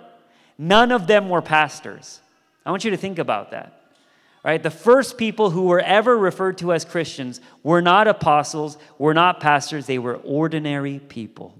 none 0.57 0.91
of 0.91 1.07
them 1.07 1.29
were 1.29 1.41
pastors. 1.41 2.21
I 2.65 2.71
want 2.71 2.85
you 2.85 2.91
to 2.91 2.97
think 2.97 3.19
about 3.19 3.51
that. 3.51 3.80
Right? 4.43 4.61
The 4.61 4.71
first 4.71 5.17
people 5.17 5.51
who 5.51 5.63
were 5.63 5.79
ever 5.79 6.17
referred 6.17 6.57
to 6.59 6.73
as 6.73 6.83
Christians 6.83 7.39
were 7.61 7.81
not 7.81 8.07
apostles, 8.07 8.77
were 8.97 9.13
not 9.13 9.39
pastors, 9.39 9.85
they 9.85 9.99
were 9.99 10.15
ordinary 10.15 10.99
people. 10.99 11.55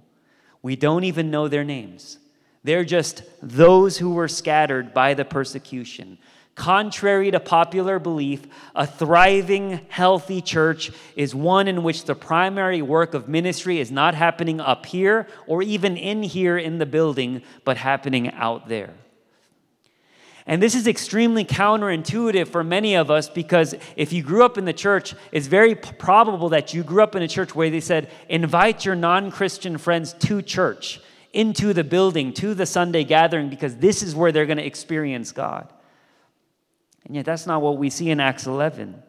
We 0.64 0.76
don't 0.76 1.04
even 1.04 1.30
know 1.30 1.48
their 1.48 1.64
names. 1.64 2.18
They're 2.64 2.84
just 2.84 3.24
those 3.42 3.98
who 3.98 4.14
were 4.14 4.28
scattered 4.28 4.94
by 4.94 5.14
the 5.14 5.26
persecution, 5.26 6.18
Contrary 6.56 7.32
to 7.32 7.40
popular 7.40 7.98
belief, 7.98 8.46
a 8.76 8.86
thriving, 8.86 9.80
healthy 9.88 10.42
church 10.42 10.92
is 11.16 11.34
one 11.34 11.68
in 11.68 11.82
which 11.82 12.06
the 12.06 12.14
primary 12.14 12.82
work 12.82 13.14
of 13.14 13.30
ministry 13.30 13.80
is 13.80 13.90
not 13.90 14.14
happening 14.14 14.60
up 14.60 14.86
here 14.86 15.28
or 15.48 15.64
even 15.64 15.96
in 15.96 16.22
here 16.22 16.58
in 16.58 16.78
the 16.78 16.86
building, 16.86 17.42
but 17.64 17.78
happening 17.78 18.32
out 18.34 18.68
there. 18.68 18.94
And 20.52 20.62
this 20.62 20.76
is 20.76 20.86
extremely 20.86 21.46
counterintuitive 21.46 22.50
for 22.50 22.62
many 22.62 22.96
of 22.96 23.10
us 23.10 23.30
because 23.30 23.74
if 23.96 24.12
you 24.12 24.22
grew 24.22 24.44
up 24.44 24.58
in 24.58 24.66
the 24.66 24.74
church, 24.74 25.16
it's 25.32 25.48
very 25.48 25.76
probable 25.76 26.50
that 26.50 26.74
you 26.74 26.84
grew 26.84 27.02
up 27.02 27.16
in 27.16 27.24
a 27.24 27.28
church 27.30 27.56
where 27.56 27.70
they 27.70 27.80
said, 27.80 28.12
invite 28.28 28.84
your 28.84 28.96
non 28.96 29.32
Christian 29.32 29.78
friends 29.78 30.12
to 30.12 30.42
church, 30.42 31.00
into 31.32 31.72
the 31.72 31.86
building, 31.86 32.34
to 32.34 32.54
the 32.54 32.66
Sunday 32.66 33.06
gathering, 33.06 33.50
because 33.50 33.78
this 33.78 34.04
is 34.04 34.14
where 34.14 34.34
they're 34.34 34.46
going 34.46 34.58
to 34.58 34.66
experience 34.66 35.32
God. 35.32 35.72
And 37.06 37.16
yet, 37.16 37.24
that's 37.24 37.48
not 37.48 37.62
what 37.62 37.78
we 37.78 37.90
see 37.90 38.10
in 38.10 38.20
Acts 38.20 38.46
11. 38.46 39.02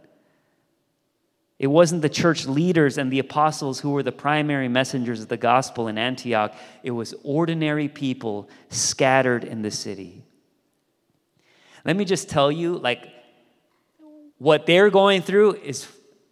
It 1.59 1.67
wasn't 1.67 2.03
the 2.03 2.09
church 2.09 2.47
leaders 2.47 2.99
and 2.99 3.11
the 3.11 3.19
apostles 3.19 3.81
who 3.81 3.91
were 3.91 4.05
the 4.05 4.13
primary 4.13 4.69
messengers 4.69 5.23
of 5.23 5.27
the 5.27 5.37
gospel 5.37 5.89
in 5.89 5.99
Antioch, 5.99 6.55
it 6.85 6.93
was 6.93 7.17
ordinary 7.25 7.89
people 7.89 8.49
scattered 8.69 9.43
in 9.43 9.63
the 9.63 9.73
city. 9.73 10.22
Let 11.85 11.97
me 11.97 12.05
just 12.05 12.29
tell 12.29 12.53
you, 12.53 12.79
like, 12.79 13.09
what 14.39 14.67
they're 14.67 14.91
going 14.91 15.23
through 15.23 15.55
is, 15.55 15.87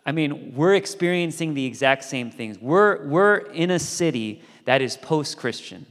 I 0.04 0.12
mean, 0.12 0.54
we're 0.54 0.74
experiencing 0.74 1.54
the 1.54 1.64
exact 1.64 2.04
same 2.04 2.30
things. 2.30 2.58
We're, 2.58 3.06
we're 3.06 3.36
in 3.36 3.70
a 3.70 3.78
city 3.78 4.42
that 4.64 4.82
is 4.82 4.96
post 4.96 5.36
Christian. 5.36 5.86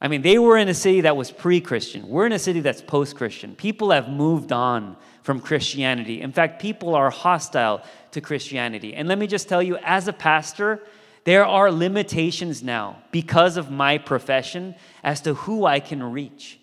I 0.00 0.08
mean, 0.08 0.22
they 0.22 0.38
were 0.38 0.58
in 0.58 0.68
a 0.68 0.74
city 0.74 1.02
that 1.02 1.16
was 1.16 1.30
pre 1.30 1.60
Christian. 1.60 2.08
We're 2.08 2.26
in 2.26 2.32
a 2.32 2.38
city 2.38 2.60
that's 2.60 2.82
post 2.82 3.16
Christian. 3.16 3.54
People 3.56 3.90
have 3.90 4.08
moved 4.08 4.52
on 4.52 4.96
from 5.22 5.40
Christianity. 5.40 6.20
In 6.20 6.32
fact, 6.32 6.60
people 6.60 6.94
are 6.94 7.10
hostile 7.10 7.82
to 8.12 8.20
Christianity. 8.20 8.94
And 8.94 9.08
let 9.08 9.18
me 9.18 9.26
just 9.26 9.48
tell 9.48 9.62
you, 9.62 9.78
as 9.78 10.06
a 10.06 10.12
pastor, 10.12 10.82
there 11.24 11.44
are 11.44 11.72
limitations 11.72 12.62
now 12.62 13.02
because 13.10 13.56
of 13.56 13.70
my 13.70 13.98
profession 13.98 14.74
as 15.02 15.20
to 15.22 15.34
who 15.34 15.64
I 15.64 15.80
can 15.80 16.02
reach. 16.02 16.60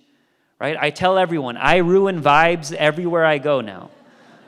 Right? 0.64 0.78
I 0.80 0.90
tell 0.90 1.18
everyone, 1.18 1.58
I 1.58 1.78
ruin 1.78 2.22
vibes 2.22 2.74
everywhere 2.74 3.26
I 3.26 3.38
go 3.38 3.62
now. 3.62 3.92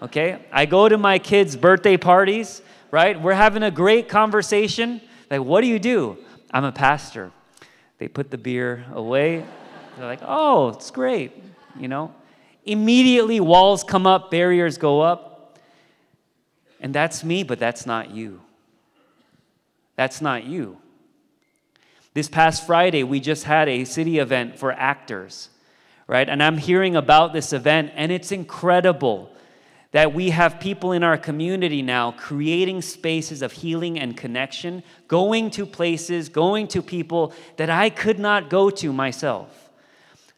Okay? 0.01 0.39
I 0.51 0.65
go 0.65 0.89
to 0.89 0.97
my 0.97 1.19
kids' 1.19 1.55
birthday 1.55 1.97
parties, 1.97 2.61
right? 2.89 3.21
We're 3.21 3.33
having 3.33 3.61
a 3.61 3.71
great 3.71 4.09
conversation. 4.09 5.01
Like, 5.29 5.41
what 5.41 5.61
do 5.61 5.67
you 5.67 5.77
do? 5.77 6.17
I'm 6.51 6.63
a 6.63 6.71
pastor. 6.71 7.31
They 7.99 8.07
put 8.07 8.31
the 8.31 8.37
beer 8.37 8.85
away. 8.93 9.45
They're 9.97 10.07
like, 10.07 10.21
oh, 10.23 10.69
it's 10.69 10.89
great. 10.89 11.33
You 11.77 11.89
know, 11.89 12.15
Immediately, 12.65 13.39
walls 13.39 13.83
come 13.83 14.07
up, 14.07 14.31
barriers 14.31 14.77
go 14.77 15.01
up. 15.01 15.59
And 16.81 16.93
that's 16.93 17.23
me, 17.23 17.43
but 17.43 17.59
that's 17.59 17.85
not 17.85 18.11
you. 18.11 18.41
That's 19.95 20.19
not 20.19 20.45
you. 20.45 20.77
This 22.13 22.27
past 22.27 22.65
Friday, 22.65 23.03
we 23.03 23.19
just 23.19 23.43
had 23.43 23.69
a 23.69 23.85
city 23.85 24.17
event 24.17 24.57
for 24.57 24.71
actors, 24.71 25.49
right? 26.07 26.27
And 26.27 26.41
I'm 26.41 26.57
hearing 26.57 26.95
about 26.95 27.33
this 27.33 27.53
event, 27.53 27.91
and 27.95 28.11
it's 28.11 28.31
incredible 28.31 29.31
that 29.95 30.13
we 30.13 30.31
have 30.31 30.59
people 30.59 30.91
in 30.91 31.03
our 31.03 31.17
community 31.17 31.81
now 31.81 32.11
creating 32.11 32.81
spaces 32.81 33.41
of 33.41 33.53
healing 33.53 33.97
and 33.97 34.17
connection, 34.17 34.83
going 35.07 35.49
to 35.49 35.65
places, 35.65 36.27
going 36.27 36.67
to 36.67 36.81
people 36.81 37.33
that 37.55 37.69
I 37.69 37.89
could 37.89 38.19
not 38.19 38.49
go 38.49 38.69
to 38.71 38.91
myself, 38.91 39.69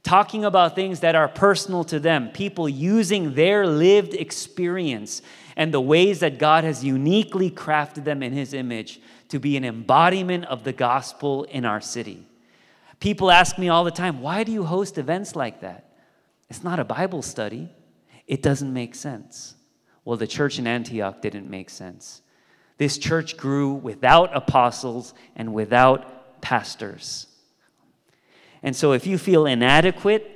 talking 0.03 0.45
about 0.45 0.75
things 0.75 1.00
that 1.00 1.15
are 1.15 1.27
personal 1.27 1.83
to 1.86 2.00
them, 2.00 2.29
people 2.29 2.69
using 2.69 3.33
their 3.33 3.65
lived 3.65 4.13
experience 4.13 5.24
and 5.55 5.74
the 5.74 5.81
ways 5.81 6.19
that 6.19 6.38
God 6.38 6.63
has 6.63 6.83
uniquely 6.83 7.50
crafted 7.50 8.03
them 8.03 8.21
in 8.21 8.33
His 8.33 8.53
image 8.53 9.01
to 9.29 9.39
be 9.39 9.57
an 9.57 9.65
embodiment 9.65 10.45
of 10.45 10.65
the 10.65 10.71
gospel 10.71 11.45
in 11.45 11.65
our 11.65 11.81
city. 11.81 12.26
People 12.99 13.29
ask 13.29 13.57
me 13.57 13.69
all 13.69 13.83
the 13.83 13.91
time, 13.91 14.21
why 14.21 14.43
do 14.43 14.51
you 14.51 14.63
host 14.63 14.97
events 14.97 15.35
like 15.35 15.61
that? 15.61 15.91
It's 16.49 16.63
not 16.63 16.79
a 16.79 16.83
Bible 16.83 17.21
study 17.21 17.69
it 18.27 18.41
doesn't 18.41 18.71
make 18.71 18.93
sense. 18.93 19.55
Well, 20.03 20.17
the 20.17 20.27
church 20.27 20.59
in 20.59 20.67
Antioch 20.67 21.21
didn't 21.21 21.49
make 21.49 21.69
sense. 21.69 22.21
This 22.77 22.97
church 22.97 23.37
grew 23.37 23.73
without 23.73 24.35
apostles 24.35 25.13
and 25.35 25.53
without 25.53 26.41
pastors. 26.41 27.27
And 28.61 28.75
so, 28.75 28.91
if 28.91 29.07
you 29.07 29.17
feel 29.17 29.45
inadequate, 29.45 30.33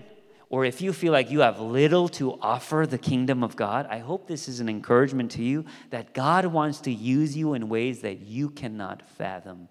or 0.49 0.65
if 0.65 0.81
you 0.81 0.91
feel 0.91 1.13
like 1.13 1.31
you 1.31 1.41
have 1.41 1.59
little 1.59 2.09
to 2.09 2.37
offer 2.41 2.85
the 2.85 2.97
kingdom 2.97 3.43
of 3.43 3.55
God, 3.55 3.87
I 3.89 3.99
hope 3.99 4.27
this 4.27 4.49
is 4.49 4.59
an 4.59 4.67
encouragement 4.67 5.31
to 5.31 5.43
you 5.43 5.65
that 5.91 6.13
God 6.13 6.45
wants 6.45 6.81
to 6.81 6.91
use 6.91 7.37
you 7.37 7.53
in 7.53 7.69
ways 7.69 8.01
that 8.01 8.19
you 8.19 8.49
cannot 8.49 9.01
fathom. 9.01 9.69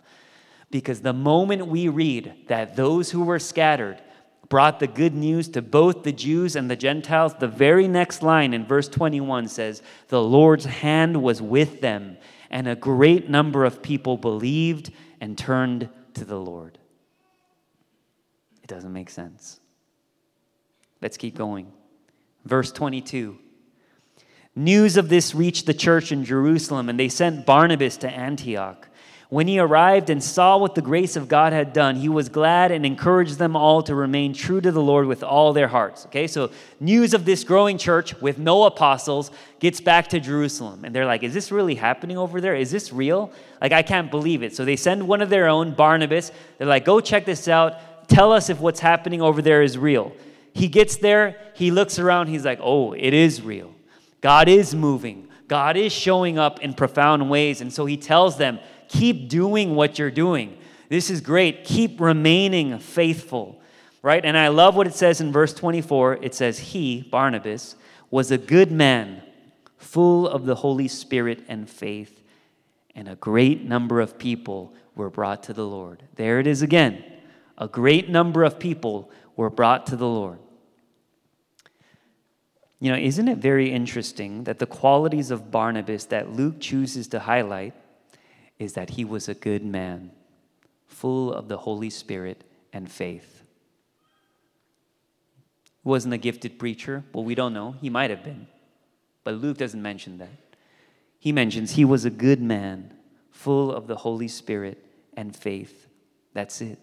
Because 0.71 1.01
the 1.01 1.13
moment 1.13 1.67
we 1.67 1.89
read 1.89 2.35
that 2.47 2.77
those 2.77 3.11
who 3.11 3.23
were 3.23 3.39
scattered 3.39 4.01
brought 4.49 4.81
the 4.81 4.87
good 4.87 5.15
news 5.15 5.49
to 5.49 5.63
both 5.63 6.03
the 6.03 6.13
Jews 6.13 6.57
and 6.57 6.71
the 6.71 6.77
Gentiles, 6.77 7.35
the 7.39 7.49
very 7.49 7.89
next 7.89 8.23
line 8.23 8.53
in 8.53 8.67
verse 8.67 8.89
21 8.89 9.49
says, 9.49 9.83
The 10.09 10.23
Lord's 10.23 10.65
hand 10.65 11.23
was 11.23 11.41
with 11.41 11.81
them, 11.81 12.19
and 12.51 12.69
a 12.69 12.77
great 12.77 13.31
number 13.31 13.65
of 13.65 13.83
people 13.83 14.17
believed 14.17 14.93
and 15.21 15.39
turned 15.39 15.89
to 16.15 16.25
the 16.25 16.39
Lord. 16.39 16.79
It 18.63 18.69
doesn't 18.69 18.93
make 18.93 19.11
sense. 19.11 19.61
Let's 21.01 21.17
keep 21.17 21.37
going. 21.37 21.73
Verse 22.45 22.73
22. 22.73 23.39
News 24.57 24.97
of 24.97 25.09
this 25.09 25.35
reached 25.35 25.67
the 25.67 25.75
church 25.75 26.11
in 26.11 26.25
Jerusalem, 26.25 26.89
and 26.89 26.99
they 26.99 27.09
sent 27.09 27.47
Barnabas 27.47 27.97
to 27.99 28.11
Antioch. 28.11 28.89
When 29.31 29.47
he 29.47 29.61
arrived 29.61 30.11
and 30.11 30.23
saw 30.23 30.59
what 30.59 30.75
the 30.75 30.83
grace 30.83 31.15
of 31.15 31.29
God 31.29 31.53
had 31.53 31.73
done, 31.73 31.95
he 31.95 32.09
was 32.09 32.29
glad 32.29 32.73
and 32.73 32.85
encouraged 32.85 33.39
them 33.39 33.55
all 33.55 33.81
to 33.85 33.95
remain 33.95 34.35
true 34.35 34.61
to 34.61 34.73
the 34.73 34.83
Lord 34.83 35.07
with 35.07 35.23
all 35.23 35.53
their 35.53 35.69
hearts. 35.69 36.05
Okay, 36.07 36.27
so 36.27 36.51
news 36.81 37.15
of 37.15 37.25
this 37.25 37.45
growing 37.45 37.79
church 37.79 38.21
with 38.21 38.39
no 38.39 38.65
apostles 38.65 39.31
gets 39.61 39.81
back 39.81 40.09
to 40.09 40.19
Jerusalem. 40.19 40.85
And 40.85 40.93
they're 40.93 41.07
like, 41.07 41.23
Is 41.23 41.33
this 41.33 41.53
really 41.53 41.77
happening 41.77 42.19
over 42.19 42.41
there? 42.41 42.57
Is 42.57 42.73
this 42.73 42.93
real? 42.93 43.31
Like, 43.61 43.71
I 43.71 43.83
can't 43.83 44.11
believe 44.11 44.43
it. 44.43 44.57
So 44.57 44.65
they 44.65 44.75
send 44.75 45.07
one 45.07 45.23
of 45.23 45.31
their 45.31 45.49
own, 45.49 45.75
Barnabas. 45.75 46.33
They're 46.59 46.67
like, 46.67 46.85
Go 46.85 47.01
check 47.01 47.25
this 47.25 47.47
out. 47.47 48.09
Tell 48.09 48.33
us 48.33 48.51
if 48.51 48.59
what's 48.59 48.81
happening 48.81 49.23
over 49.23 49.41
there 49.41 49.63
is 49.63 49.79
real. 49.79 50.13
He 50.55 50.67
gets 50.67 50.97
there, 50.97 51.37
he 51.55 51.71
looks 51.71 52.01
around, 52.01 52.27
he's 52.27 52.45
like, 52.45 52.59
Oh, 52.61 52.95
it 52.95 53.15
is 53.15 53.43
real. 53.43 53.73
God 54.21 54.49
is 54.49 54.75
moving. 54.75 55.29
God 55.47 55.77
is 55.77 55.93
showing 55.93 56.37
up 56.37 56.61
in 56.61 56.75
profound 56.75 57.31
ways. 57.31 57.61
And 57.61 57.73
so 57.73 57.87
he 57.87 57.97
tells 57.97 58.37
them, 58.37 58.59
Keep 58.91 59.29
doing 59.29 59.77
what 59.77 60.01
you're 60.01 60.11
doing. 60.11 60.59
This 60.89 61.11
is 61.11 61.21
great. 61.21 61.63
Keep 61.65 62.01
remaining 62.01 62.77
faithful, 62.81 63.63
right? 64.03 64.25
And 64.25 64.37
I 64.37 64.49
love 64.49 64.75
what 64.75 64.89
it 64.89 64.95
says 64.95 65.21
in 65.21 65.31
verse 65.31 65.55
24. 65.55 66.19
It 66.21 66.35
says, 66.35 66.59
He, 66.59 67.03
Barnabas, 67.03 67.77
was 68.11 68.33
a 68.33 68.37
good 68.37 68.73
man, 68.73 69.23
full 69.77 70.27
of 70.27 70.45
the 70.45 70.57
Holy 70.57 70.89
Spirit 70.89 71.45
and 71.47 71.71
faith, 71.71 72.21
and 72.97 73.07
a 73.07 73.15
great 73.15 73.63
number 73.63 74.01
of 74.01 74.19
people 74.19 74.75
were 74.97 75.09
brought 75.09 75.45
to 75.45 75.53
the 75.53 75.67
Lord. 75.67 76.03
There 76.17 76.41
it 76.41 76.49
is 76.49 76.61
again. 76.61 77.05
A 77.57 77.69
great 77.69 78.09
number 78.09 78.43
of 78.43 78.59
people 78.59 79.13
were 79.37 79.51
brought 79.51 79.87
to 79.87 79.97
the 79.97 80.09
Lord. 80.09 80.41
You 82.81 82.91
know, 82.91 82.99
isn't 82.99 83.29
it 83.29 83.39
very 83.39 83.71
interesting 83.71 84.43
that 84.45 84.59
the 84.59 84.67
qualities 84.67 85.31
of 85.31 85.53
Barnabas 85.53 86.07
that 86.07 86.33
Luke 86.33 86.57
chooses 86.59 87.07
to 87.09 87.21
highlight 87.21 87.75
is 88.61 88.75
that 88.75 88.91
he 88.91 89.05
was 89.05 89.29
a 89.29 89.35
good 89.35 89.65
man, 89.65 90.13
full 90.87 91.33
of 91.33 91.49
the 91.49 91.57
Holy 91.57 91.89
Spirit 91.91 92.45
and 92.73 92.89
faith. 92.89 93.43
He 95.83 95.89
wasn't 95.89 96.13
a 96.13 96.19
gifted 96.19 96.59
preacher. 96.59 97.03
Well, 97.13 97.25
we 97.25 97.35
don't 97.35 97.55
know. 97.55 97.73
He 97.81 97.89
might 97.89 98.11
have 98.11 98.23
been. 98.23 98.47
But 99.25 99.35
Luke 99.35 99.57
doesn't 99.57 99.81
mention 99.81 100.19
that. 100.19 100.29
He 101.19 101.33
mentions 101.33 101.73
he 101.73 101.87
was 101.87 102.05
a 102.05 102.11
good 102.11 102.41
man, 102.41 102.93
full 103.31 103.73
of 103.73 103.87
the 103.87 103.97
Holy 103.97 104.29
Spirit 104.29 104.85
and 105.17 105.35
faith. 105.35 105.89
That's 106.35 106.61
it. 106.61 106.79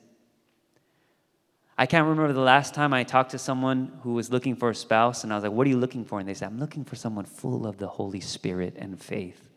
I 1.78 1.86
can't 1.86 2.08
remember 2.08 2.34
the 2.34 2.40
last 2.40 2.74
time 2.74 2.92
I 2.92 3.04
talked 3.04 3.32
to 3.32 3.38
someone 3.38 4.00
who 4.02 4.14
was 4.14 4.32
looking 4.32 4.56
for 4.56 4.72
a 4.72 4.76
spouse, 4.76 5.24
and 5.24 5.32
I 5.32 5.36
was 5.36 5.44
like, 5.44 5.54
What 5.54 5.68
are 5.68 5.70
you 5.70 5.78
looking 5.78 6.06
for? 6.06 6.20
And 6.20 6.28
they 6.28 6.34
said, 6.34 6.48
I'm 6.48 6.60
looking 6.60 6.84
for 6.84 6.96
someone 6.96 7.26
full 7.26 7.68
of 7.68 7.78
the 7.78 7.88
Holy 7.88 8.20
Spirit 8.20 8.76
and 8.80 9.00
faith. 9.00 9.48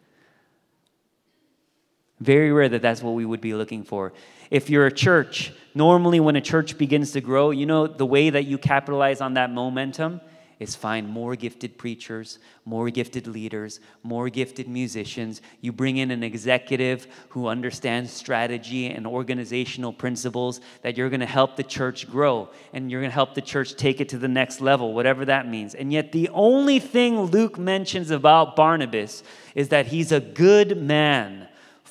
Very 2.20 2.52
rare 2.52 2.68
that 2.68 2.82
that's 2.82 3.02
what 3.02 3.14
we 3.14 3.24
would 3.24 3.40
be 3.40 3.54
looking 3.54 3.82
for. 3.82 4.12
If 4.50 4.68
you're 4.68 4.86
a 4.86 4.92
church, 4.92 5.52
normally 5.74 6.20
when 6.20 6.36
a 6.36 6.40
church 6.40 6.76
begins 6.76 7.12
to 7.12 7.20
grow, 7.20 7.50
you 7.50 7.66
know, 7.66 7.86
the 7.86 8.06
way 8.06 8.30
that 8.30 8.44
you 8.44 8.58
capitalize 8.58 9.20
on 9.20 9.34
that 9.34 9.50
momentum 9.50 10.20
is 10.58 10.76
find 10.76 11.08
more 11.08 11.34
gifted 11.34 11.78
preachers, 11.78 12.38
more 12.66 12.90
gifted 12.90 13.26
leaders, 13.26 13.80
more 14.02 14.28
gifted 14.28 14.68
musicians. 14.68 15.40
You 15.62 15.72
bring 15.72 15.96
in 15.96 16.10
an 16.10 16.22
executive 16.22 17.06
who 17.30 17.46
understands 17.46 18.12
strategy 18.12 18.86
and 18.88 19.06
organizational 19.06 19.94
principles 19.94 20.60
that 20.82 20.98
you're 20.98 21.08
going 21.08 21.20
to 21.20 21.26
help 21.26 21.56
the 21.56 21.62
church 21.62 22.10
grow 22.10 22.50
and 22.74 22.90
you're 22.90 23.00
going 23.00 23.10
to 23.10 23.14
help 23.14 23.34
the 23.34 23.40
church 23.40 23.74
take 23.76 24.02
it 24.02 24.10
to 24.10 24.18
the 24.18 24.28
next 24.28 24.60
level, 24.60 24.92
whatever 24.92 25.24
that 25.24 25.48
means. 25.48 25.74
And 25.74 25.90
yet, 25.90 26.12
the 26.12 26.28
only 26.28 26.78
thing 26.78 27.18
Luke 27.22 27.58
mentions 27.58 28.10
about 28.10 28.54
Barnabas 28.54 29.22
is 29.54 29.70
that 29.70 29.86
he's 29.86 30.12
a 30.12 30.20
good 30.20 30.76
man 30.76 31.48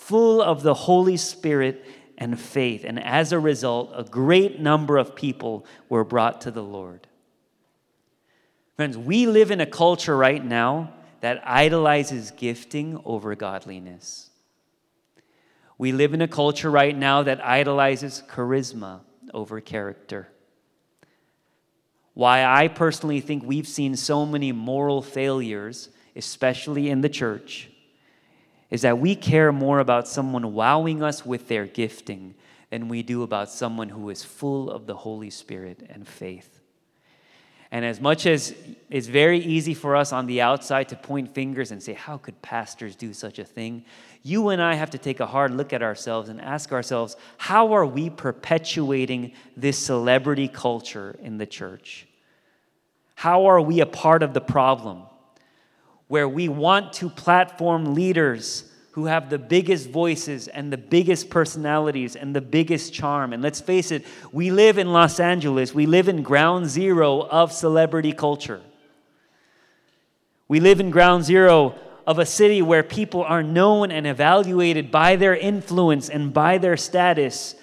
full 0.10 0.41
of 0.41 0.63
the 0.63 0.74
Holy 0.74 1.17
Spirit 1.17 1.86
and 2.17 2.39
faith. 2.39 2.84
And 2.84 3.00
as 3.02 3.32
a 3.32 3.38
result, 3.38 3.91
a 3.93 4.04
great 4.04 4.60
number 4.60 4.98
of 4.98 5.15
people 5.15 5.67
were 5.88 6.04
brought 6.04 6.41
to 6.41 6.52
the 6.52 6.63
Lord. 6.63 7.06
Friends, 8.76 8.98
we 8.98 9.28
live 9.28 9.52
in 9.52 9.62
a 9.62 9.67
culture 9.67 10.17
right 10.17 10.43
now 10.43 10.95
that 11.22 11.48
idolizes 11.48 12.32
gifting 12.32 13.00
over 13.06 13.36
godliness. 13.36 14.32
We 15.78 15.91
live 15.91 16.15
in 16.15 16.24
a 16.24 16.28
culture 16.28 16.72
right 16.72 16.98
now 16.98 17.22
that 17.22 17.45
idolizes 17.45 18.24
charisma 18.28 19.02
over 19.32 19.62
character. 19.62 20.28
Why 22.15 22.43
I 22.43 22.67
personally 22.67 23.22
think 23.22 23.43
we've 23.43 23.67
seen 23.67 23.95
so 23.95 24.26
many 24.26 24.54
moral 24.54 25.04
failures, 25.04 25.89
especially 26.15 26.89
in 26.89 27.02
the 27.02 27.10
church, 27.10 27.69
is 28.70 28.82
that 28.84 29.00
we 29.00 29.16
care 29.16 29.52
more 29.52 29.80
about 29.80 30.08
someone 30.08 30.54
wowing 30.54 31.02
us 31.02 31.26
with 31.26 31.48
their 31.48 31.66
gifting 31.66 32.36
than 32.70 32.88
we 32.88 33.02
do 33.02 33.24
about 33.24 33.50
someone 33.50 33.90
who 33.90 34.10
is 34.10 34.24
full 34.24 34.70
of 34.70 34.86
the 34.86 34.96
Holy 34.96 35.30
Spirit 35.30 35.86
and 35.90 36.08
faith. 36.08 36.60
And 37.72 37.86
as 37.86 38.02
much 38.02 38.26
as 38.26 38.56
it's 38.90 39.08
very 39.08 39.40
easy 39.40 39.76
for 39.76 39.96
us 39.96 40.12
on 40.12 40.26
the 40.26 40.42
outside 40.42 40.90
to 40.90 40.96
point 40.96 41.34
fingers 41.36 41.70
and 41.70 41.82
say, 41.82 41.94
How 41.94 42.18
could 42.18 42.42
pastors 42.42 42.96
do 42.96 43.14
such 43.14 43.38
a 43.38 43.44
thing? 43.44 43.86
You 44.24 44.50
and 44.50 44.62
I 44.62 44.74
have 44.74 44.90
to 44.92 44.98
take 44.98 45.20
a 45.20 45.28
hard 45.28 45.52
look 45.52 45.72
at 45.72 45.84
ourselves 45.84 46.30
and 46.30 46.42
ask 46.42 46.72
ourselves, 46.72 47.16
How 47.38 47.74
are 47.74 47.86
we 47.86 48.10
perpetuating 48.10 49.34
this 49.56 49.78
celebrity 49.78 50.48
culture 50.48 51.18
in 51.22 51.38
the 51.38 51.46
church? 51.46 52.08
How 53.14 53.46
are 53.46 53.62
we 53.62 53.82
a 53.82 53.86
part 53.86 54.24
of 54.24 54.34
the 54.34 54.42
problem? 54.42 55.04
Where 56.10 56.28
we 56.28 56.50
want 56.50 56.91
to 56.91 57.08
platform 57.08 57.93
leaders 57.93 58.65
who 58.91 59.06
have 59.06 59.30
the 59.30 59.38
biggest 59.38 59.89
voices 59.89 60.48
and 60.48 60.74
the 60.74 60.78
biggest 60.78 61.30
personalities 61.30 62.15
and 62.15 62.36
the 62.36 62.41
biggest 62.41 62.91
charm. 62.91 63.32
And 63.32 63.43
let's 63.43 63.62
face 63.62 63.91
it, 63.91 64.04
we 64.32 64.50
live 64.50 64.80
in 64.80 64.91
Los 64.91 65.19
Angeles, 65.19 65.74
we 65.74 65.86
live 65.86 66.10
in 66.10 66.24
ground 66.24 66.67
zero 66.67 67.22
of 67.22 67.54
celebrity 67.54 68.12
culture. 68.12 68.60
We 70.48 70.60
live 70.60 70.80
in 70.80 70.89
ground 70.89 71.26
zero 71.26 71.76
of 72.08 72.17
a 72.17 72.26
city 72.26 72.63
where 72.63 72.82
people 72.82 73.24
are 73.24 73.43
known 73.43 73.91
and 73.91 74.08
evaluated 74.08 74.89
by 74.89 75.15
their 75.15 75.36
influence 75.36 76.10
and 76.10 76.34
by 76.34 76.58
their 76.58 76.76
status 76.76 77.54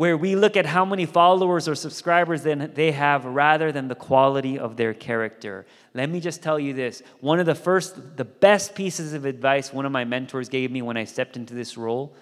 where 0.00 0.16
we 0.16 0.34
look 0.34 0.56
at 0.56 0.64
how 0.64 0.82
many 0.82 1.04
followers 1.04 1.68
or 1.68 1.74
subscribers 1.74 2.40
they 2.42 2.90
have 2.90 3.26
rather 3.26 3.70
than 3.70 3.86
the 3.86 3.94
quality 3.94 4.58
of 4.58 4.74
their 4.74 4.94
character. 4.94 5.66
Let 5.92 6.08
me 6.08 6.20
just 6.20 6.42
tell 6.42 6.58
you 6.58 6.72
this. 6.72 7.02
One 7.20 7.38
of 7.38 7.44
the 7.44 7.54
first, 7.54 8.16
the 8.16 8.24
best 8.24 8.74
pieces 8.74 9.12
of 9.12 9.26
advice 9.26 9.74
one 9.74 9.84
of 9.84 9.92
my 9.92 10.06
mentors 10.06 10.48
gave 10.48 10.70
me 10.70 10.80
when 10.80 10.96
I 10.96 11.04
stepped 11.04 11.36
into 11.36 11.52
this 11.52 11.76
role, 11.76 12.16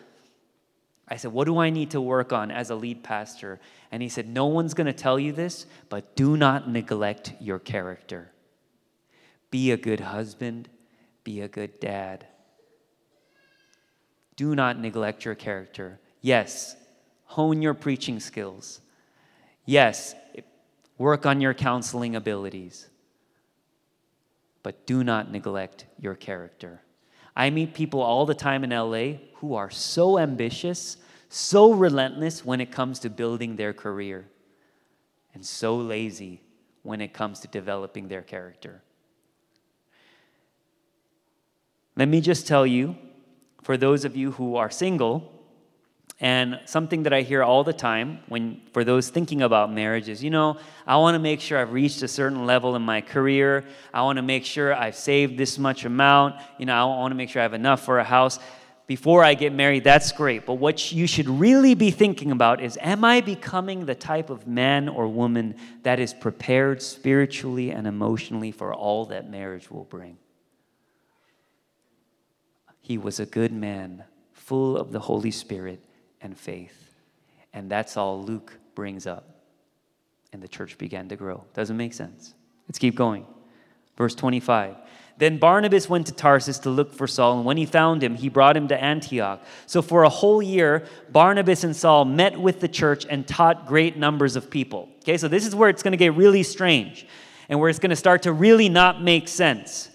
I 1.07 1.19
said, 1.19 1.33
What 1.33 1.45
do 1.45 1.59
I 1.59 1.71
need 1.71 1.93
to 1.93 2.01
work 2.01 2.33
on 2.33 2.51
as 2.51 2.71
a 2.71 2.75
lead 2.75 3.05
pastor? 3.05 3.61
And 3.93 4.03
he 4.03 4.09
said, 4.09 4.29
No 4.29 4.47
one's 4.47 4.75
going 4.75 4.89
to 4.89 4.93
tell 4.93 5.17
you 5.17 5.31
this, 5.31 5.65
but 5.89 6.17
do 6.17 6.37
not 6.37 6.69
neglect 6.69 7.35
your 7.39 7.61
character. 7.61 8.33
Be 9.53 9.71
a 9.71 9.77
good 9.77 10.01
husband, 10.01 10.69
be 11.23 11.43
a 11.43 11.49
good 11.49 11.79
dad. 11.79 12.27
Do 14.35 14.57
not 14.57 14.81
neglect 14.81 15.25
your 15.25 15.37
character. 15.37 16.01
Yes, 16.21 16.75
hone 17.29 17.61
your 17.61 17.75
preaching 17.75 18.19
skills. 18.21 18.81
Yes, 19.67 20.15
work 20.97 21.27
on 21.27 21.43
your 21.43 21.53
counseling 21.53 22.17
abilities. 22.17 22.89
But 24.63 24.87
do 24.87 25.05
not 25.05 25.31
neglect 25.31 25.85
your 26.01 26.15
character. 26.15 26.81
I 27.37 27.51
meet 27.51 27.75
people 27.75 28.01
all 28.01 28.25
the 28.25 28.35
time 28.35 28.65
in 28.65 28.71
LA 28.71 29.19
who 29.35 29.55
are 29.55 29.71
so 29.71 30.19
ambitious, 30.19 30.97
so 31.29 31.73
relentless 31.73 32.45
when 32.45 32.63
it 32.63 32.73
comes 32.73 32.99
to 33.01 33.11
building 33.11 33.57
their 33.57 33.75
career, 33.75 34.27
and 35.35 35.45
so 35.45 35.77
lazy 35.77 36.43
when 36.83 37.03
it 37.03 37.13
comes 37.13 37.41
to 37.41 37.49
developing 37.49 38.09
their 38.09 38.23
character. 38.23 38.83
Let 41.95 42.09
me 42.09 42.23
just 42.23 42.47
tell 42.47 42.67
you, 42.67 42.97
for 43.63 43.77
those 43.77 44.07
of 44.07 44.17
you 44.17 44.33
who 44.33 44.57
are 44.57 44.71
single, 44.71 45.38
and 46.21 46.59
something 46.65 47.05
that 47.05 47.13
I 47.13 47.23
hear 47.23 47.45
all 47.45 47.63
the 47.63 47.73
time 47.73 48.19
when 48.27 48.61
for 48.73 48.83
those 48.83 49.09
thinking 49.09 49.43
about 49.43 49.73
marriage 49.73 50.09
is, 50.09 50.23
you 50.23 50.31
know, 50.31 50.59
I 50.85 50.97
want 50.97 51.15
to 51.15 51.21
make 51.21 51.41
sure 51.41 51.59
I've 51.59 51.73
reached 51.73 52.03
a 52.03 52.09
certain 52.09 52.45
level 52.45 52.75
in 52.75 52.83
my 52.83 53.01
career. 53.01 53.65
I 53.95 54.03
want 54.03 54.17
to 54.17 54.23
make 54.23 54.45
sure 54.45 54.75
I've 54.75 54.97
saved 54.97 55.39
this 55.39 55.59
much 55.59 55.85
amount. 55.85 56.35
You 56.59 56.67
know, 56.67 56.75
I 56.75 56.85
want 56.85 57.13
to 57.13 57.15
make 57.15 57.31
sure 57.31 57.41
I 57.41 57.45
have 57.45 57.55
enough 57.55 57.85
for 57.85 58.01
a 58.01 58.05
house 58.05 58.41
before 58.89 59.23
I 59.23 59.35
get 59.35 59.53
married. 59.53 59.85
That's 59.85 60.11
great. 60.11 60.45
But 60.45 60.55
what 60.55 60.91
you 60.91 61.07
should 61.07 61.29
really 61.29 61.75
be 61.75 61.93
thinking 61.93 62.33
about 62.33 62.61
is 62.61 62.77
am 62.81 63.05
I 63.05 63.21
becoming 63.21 63.87
the 63.87 63.95
type 63.95 64.29
of 64.29 64.45
man 64.45 64.89
or 64.89 65.07
woman 65.07 65.55
that 65.85 66.01
is 66.01 66.13
prepared 66.13 66.83
spiritually 66.83 67.71
and 67.71 67.87
emotionally 67.87 68.51
for 68.51 68.75
all 68.75 69.05
that 69.07 69.31
marriage 69.31 69.71
will 69.71 69.85
bring? 69.85 70.19
He 72.81 72.99
was 72.99 73.21
a 73.21 73.27
good 73.27 73.53
man, 73.53 74.03
full 74.33 74.77
of 74.77 74.91
the 74.91 75.01
Holy 75.01 75.31
Spirit 75.31 75.81
and 76.21 76.37
faith. 76.37 76.95
And 77.53 77.71
that's 77.71 77.97
all 77.97 78.23
Luke 78.23 78.59
brings 78.75 79.07
up. 79.07 79.43
And 80.33 80.43
the 80.43 80.49
church 80.49 80.79
began 80.79 81.09
to 81.09 81.17
grow. 81.17 81.45
Doesn't 81.55 81.77
make 81.77 81.95
sense. 81.95 82.35
Let's 82.69 82.79
keep 82.79 82.95
going. 82.95 83.27
Verse 83.97 84.15
25. 84.15 84.77
Then 85.19 85.39
Barnabas 85.39 85.89
went 85.89 86.07
to 86.07 86.13
Tarsus 86.13 86.61
to 86.61 86.71
look 86.71 86.93
for 86.93 87.09
Saul, 87.09 87.39
and 87.39 87.45
when 87.45 87.57
he 87.57 87.67
found 87.67 88.05
him, 88.05 88.15
he 88.15 88.29
brought 88.29 88.57
him 88.57 88.69
to 88.69 88.81
Antioch. 88.81 89.43
So 89.67 89.83
for 89.83 90.05
a 90.05 90.09
whole 90.09 90.41
year, 90.41 90.87
Barnabas 91.11 91.65
and 91.65 91.75
Saul 91.75 92.05
met 92.05 92.39
with 92.39 92.61
the 92.61 92.69
church 92.69 93.05
and 93.11 93.27
taught 93.27 93.67
great 93.67 93.97
numbers 93.97 94.37
of 94.37 94.49
people. 94.49 94.89
Okay, 95.03 95.19
so 95.19 95.27
this 95.27 95.45
is 95.45 95.57
where 95.57 95.71
it's 95.71 95.83
going 95.83 95.93
to 95.93 95.99
get 95.99 96.15
really 96.15 96.45
strange 96.45 97.05
and 97.49 97.59
where 97.59 97.69
it's 97.69 97.81
going 97.81 97.91
to 97.91 97.97
start 97.97 98.23
to 98.23 98.33
really 98.33 98.69
not 98.69 99.03
make 99.03 99.27
sense. 99.27 99.91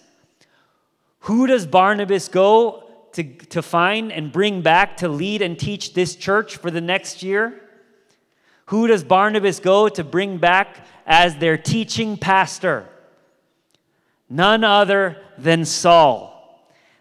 Who 1.20 1.48
does 1.48 1.66
Barnabas 1.66 2.28
go 2.28 2.83
to, 3.14 3.24
to 3.24 3.62
find 3.62 4.12
and 4.12 4.32
bring 4.32 4.62
back 4.62 4.98
to 4.98 5.08
lead 5.08 5.42
and 5.42 5.58
teach 5.58 5.94
this 5.94 6.16
church 6.16 6.58
for 6.58 6.72
the 6.72 6.82
next 6.82 7.24
year? 7.24 7.62
Who 8.68 8.88
does 8.88 9.04
Barnabas 9.04 9.60
go 9.60 9.90
to 9.90 10.04
bring 10.04 10.38
back 10.38 10.86
as 11.06 11.38
their 11.38 11.58
teaching 11.58 12.18
pastor? 12.18 12.88
None 14.30 14.64
other 14.64 15.18
than 15.38 15.66
Saul, 15.66 16.34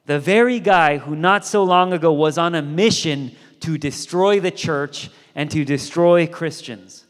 the 0.07 0.19
very 0.19 0.61
guy 0.61 0.99
who 0.99 1.15
not 1.15 1.47
so 1.47 1.63
long 1.65 1.93
ago 1.93 2.13
was 2.13 2.37
on 2.37 2.55
a 2.55 2.63
mission 2.63 3.35
to 3.61 3.79
destroy 3.79 4.41
the 4.41 4.51
church 4.51 5.11
and 5.35 5.51
to 5.51 5.65
destroy 5.65 6.27
Christians. 6.27 7.07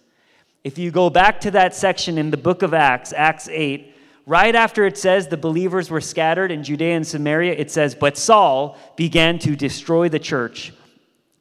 If 0.63 0.79
you 0.79 0.91
go 0.91 1.11
back 1.11 1.41
to 1.41 1.51
that 1.53 1.75
section 1.75 2.19
in 2.19 2.31
the 2.31 2.37
book 2.37 2.63
of 2.63 2.73
Acts, 2.73 3.13
Acts 3.13 3.49
8, 3.49 3.92
right 4.27 4.55
after 4.55 4.85
it 4.87 4.97
says 4.97 5.29
the 5.29 5.37
believers 5.37 5.91
were 5.91 6.01
scattered 6.01 6.51
in 6.51 6.65
Judea 6.65 6.97
and 6.97 7.07
Samaria, 7.07 7.53
it 7.53 7.71
says, 7.71 7.95
But 7.95 8.17
Saul 8.17 8.79
began 8.97 9.39
to 9.41 9.57
destroy 9.57 10.09
the 10.09 10.19
church. 10.19 10.73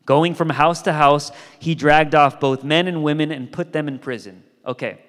Going 0.06 0.34
from 0.34 0.50
house 0.50 0.82
to 0.84 0.94
house, 0.94 1.32
he 1.60 1.76
dragged 1.76 2.15
off 2.15 2.39
both 2.39 2.63
men 2.63 2.88
and 2.88 3.04
women 3.04 3.32
and 3.32 3.52
put 3.52 3.72
them 3.72 3.88
in 3.88 4.00
prison. 4.00 4.44
Okay. 4.65 5.00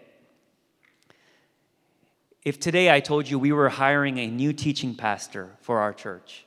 If 2.44 2.58
today 2.58 2.90
I 2.90 3.00
told 3.00 3.28
you 3.28 3.38
we 3.38 3.52
were 3.52 3.68
hiring 3.68 4.18
a 4.18 4.26
new 4.26 4.52
teaching 4.52 4.94
pastor 4.94 5.50
for 5.60 5.78
our 5.78 5.92
church, 5.92 6.44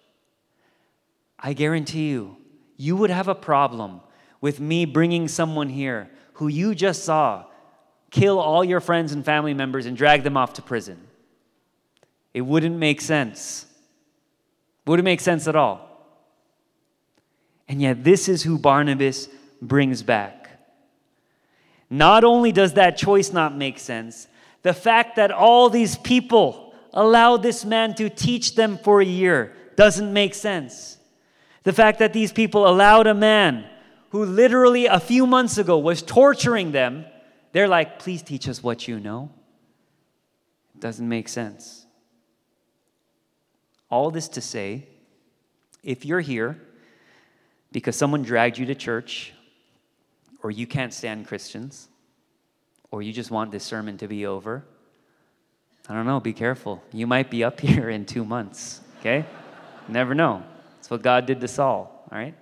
I 1.39 1.53
guarantee 1.53 2.09
you, 2.09 2.38
you 2.77 2.97
would 2.97 3.09
have 3.09 3.27
a 3.27 3.35
problem 3.35 4.01
with 4.41 4.59
me 4.59 4.85
bringing 4.85 5.27
someone 5.27 5.69
here 5.69 6.09
who 6.33 6.47
you 6.47 6.75
just 6.75 7.03
saw 7.03 7.45
kill 8.11 8.39
all 8.39 8.63
your 8.63 8.79
friends 8.79 9.11
and 9.11 9.25
family 9.25 9.53
members 9.53 9.85
and 9.85 9.97
drag 9.97 10.23
them 10.23 10.38
off 10.38 10.53
to 10.53 10.61
prison. 10.61 10.97
It 12.36 12.41
wouldn't 12.41 12.76
make 12.76 13.00
sense. 13.00 13.65
Wouldn't 14.86 15.06
make 15.06 15.21
sense 15.21 15.48
at 15.48 15.56
all. 15.56 15.80
And 17.69 17.82
yet, 17.82 18.04
this 18.04 18.28
is 18.28 18.43
who 18.43 18.60
Barnabas 18.60 19.30
brings 19.62 20.04
back. 20.04 20.50
Not 21.89 22.26
only 22.26 22.52
does 22.52 22.74
that 22.74 22.98
choice 22.98 23.32
not 23.32 23.56
make 23.56 23.80
sense, 23.80 24.28
the 24.63 24.74
fact 24.74 25.15
that 25.15 25.32
all 25.32 25.69
these 25.69 25.98
people 25.98 26.74
allowed 26.93 27.41
this 27.41 27.63
man 27.63 27.95
to 27.95 28.10
teach 28.10 28.56
them 28.56 28.80
for 28.80 29.00
a 29.00 29.06
year 29.06 29.56
doesn't 29.78 30.12
make 30.12 30.34
sense. 30.34 30.98
The 31.63 31.71
fact 31.71 32.00
that 32.00 32.12
these 32.12 32.34
people 32.34 32.67
allowed 32.67 33.08
a 33.08 33.13
man 33.13 33.63
who 34.10 34.26
literally 34.26 34.88
a 34.88 35.00
few 35.00 35.26
months 35.26 35.58
ago 35.58 35.78
was 35.78 36.02
torturing 36.02 36.74
them, 36.74 37.06
they're 37.54 37.69
like, 37.69 37.98
please 37.98 38.21
teach 38.21 38.50
us 38.50 38.62
what 38.62 38.89
you 38.89 39.00
know. 39.00 39.32
It 40.76 40.82
doesn't 40.82 41.08
make 41.08 41.30
sense. 41.30 41.85
All 43.95 44.12
this 44.12 44.27
to 44.27 44.41
say, 44.41 44.88
if 45.81 46.03
you're 46.03 46.19
here 46.19 46.60
because 47.71 47.95
someone 47.95 48.23
dragged 48.23 48.58
you 48.58 48.65
to 48.65 48.75
church, 48.75 49.31
or 50.43 50.51
you 50.51 50.67
can't 50.67 50.93
stand 50.93 51.25
Christians, 51.27 51.88
or 52.91 53.01
you 53.01 53.13
just 53.13 53.31
want 53.31 53.51
this 53.51 53.63
sermon 53.63 53.97
to 53.99 54.10
be 54.10 54.25
over, 54.25 54.65
I 55.88 55.93
don't 55.93 56.05
know, 56.05 56.19
be 56.19 56.34
careful. 56.34 56.84
You 56.91 57.08
might 57.08 57.29
be 57.29 57.45
up 57.45 57.62
here 57.71 57.89
in 57.89 58.05
two 58.05 58.25
months, 58.25 58.81
okay? 58.99 59.23
Never 59.88 60.13
know. 60.13 60.43
That's 60.75 60.89
what 60.89 61.01
God 61.01 61.25
did 61.25 61.39
to 61.39 61.47
Saul, 61.47 62.05
all 62.12 62.17
right? 62.17 62.36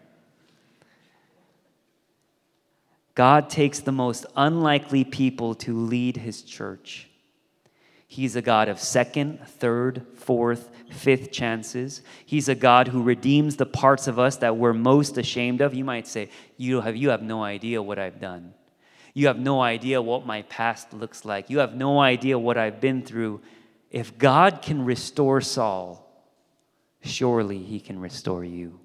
God 3.13 3.51
takes 3.51 3.79
the 3.79 3.91
most 3.91 4.25
unlikely 4.35 5.03
people 5.03 5.53
to 5.53 5.77
lead 5.77 6.17
his 6.17 6.41
church. 6.41 7.09
He's 8.13 8.35
a 8.35 8.43
God 8.43 8.69
of 8.69 8.79
second, 8.79 9.39
third, 9.43 10.05
fourth, 10.13 10.69
fifth 10.91 11.31
chances. 11.31 12.03
He's 12.23 12.47
a 12.47 12.53
God 12.53 12.87
who 12.87 13.01
redeems 13.01 13.55
the 13.55 13.65
parts 13.65 14.07
of 14.07 14.19
us 14.19 14.35
that 14.37 14.55
we're 14.55 14.71
most 14.71 15.17
ashamed 15.17 15.61
of. 15.61 15.73
You 15.73 15.83
might 15.83 16.05
say, 16.05 16.29
you 16.55 16.81
have, 16.81 16.95
you 16.95 17.09
have 17.09 17.23
no 17.23 17.43
idea 17.43 17.81
what 17.81 17.97
I've 17.97 18.21
done. 18.21 18.53
You 19.15 19.25
have 19.25 19.39
no 19.39 19.61
idea 19.61 19.99
what 19.99 20.27
my 20.27 20.43
past 20.43 20.93
looks 20.93 21.25
like. 21.25 21.49
You 21.49 21.57
have 21.57 21.73
no 21.73 21.99
idea 21.99 22.37
what 22.37 22.55
I've 22.55 22.79
been 22.79 23.01
through. 23.01 23.41
If 23.89 24.15
God 24.15 24.61
can 24.61 24.85
restore 24.85 25.41
Saul, 25.41 26.07
surely 27.01 27.63
he 27.63 27.79
can 27.79 27.97
restore 27.99 28.43
you. 28.43 28.79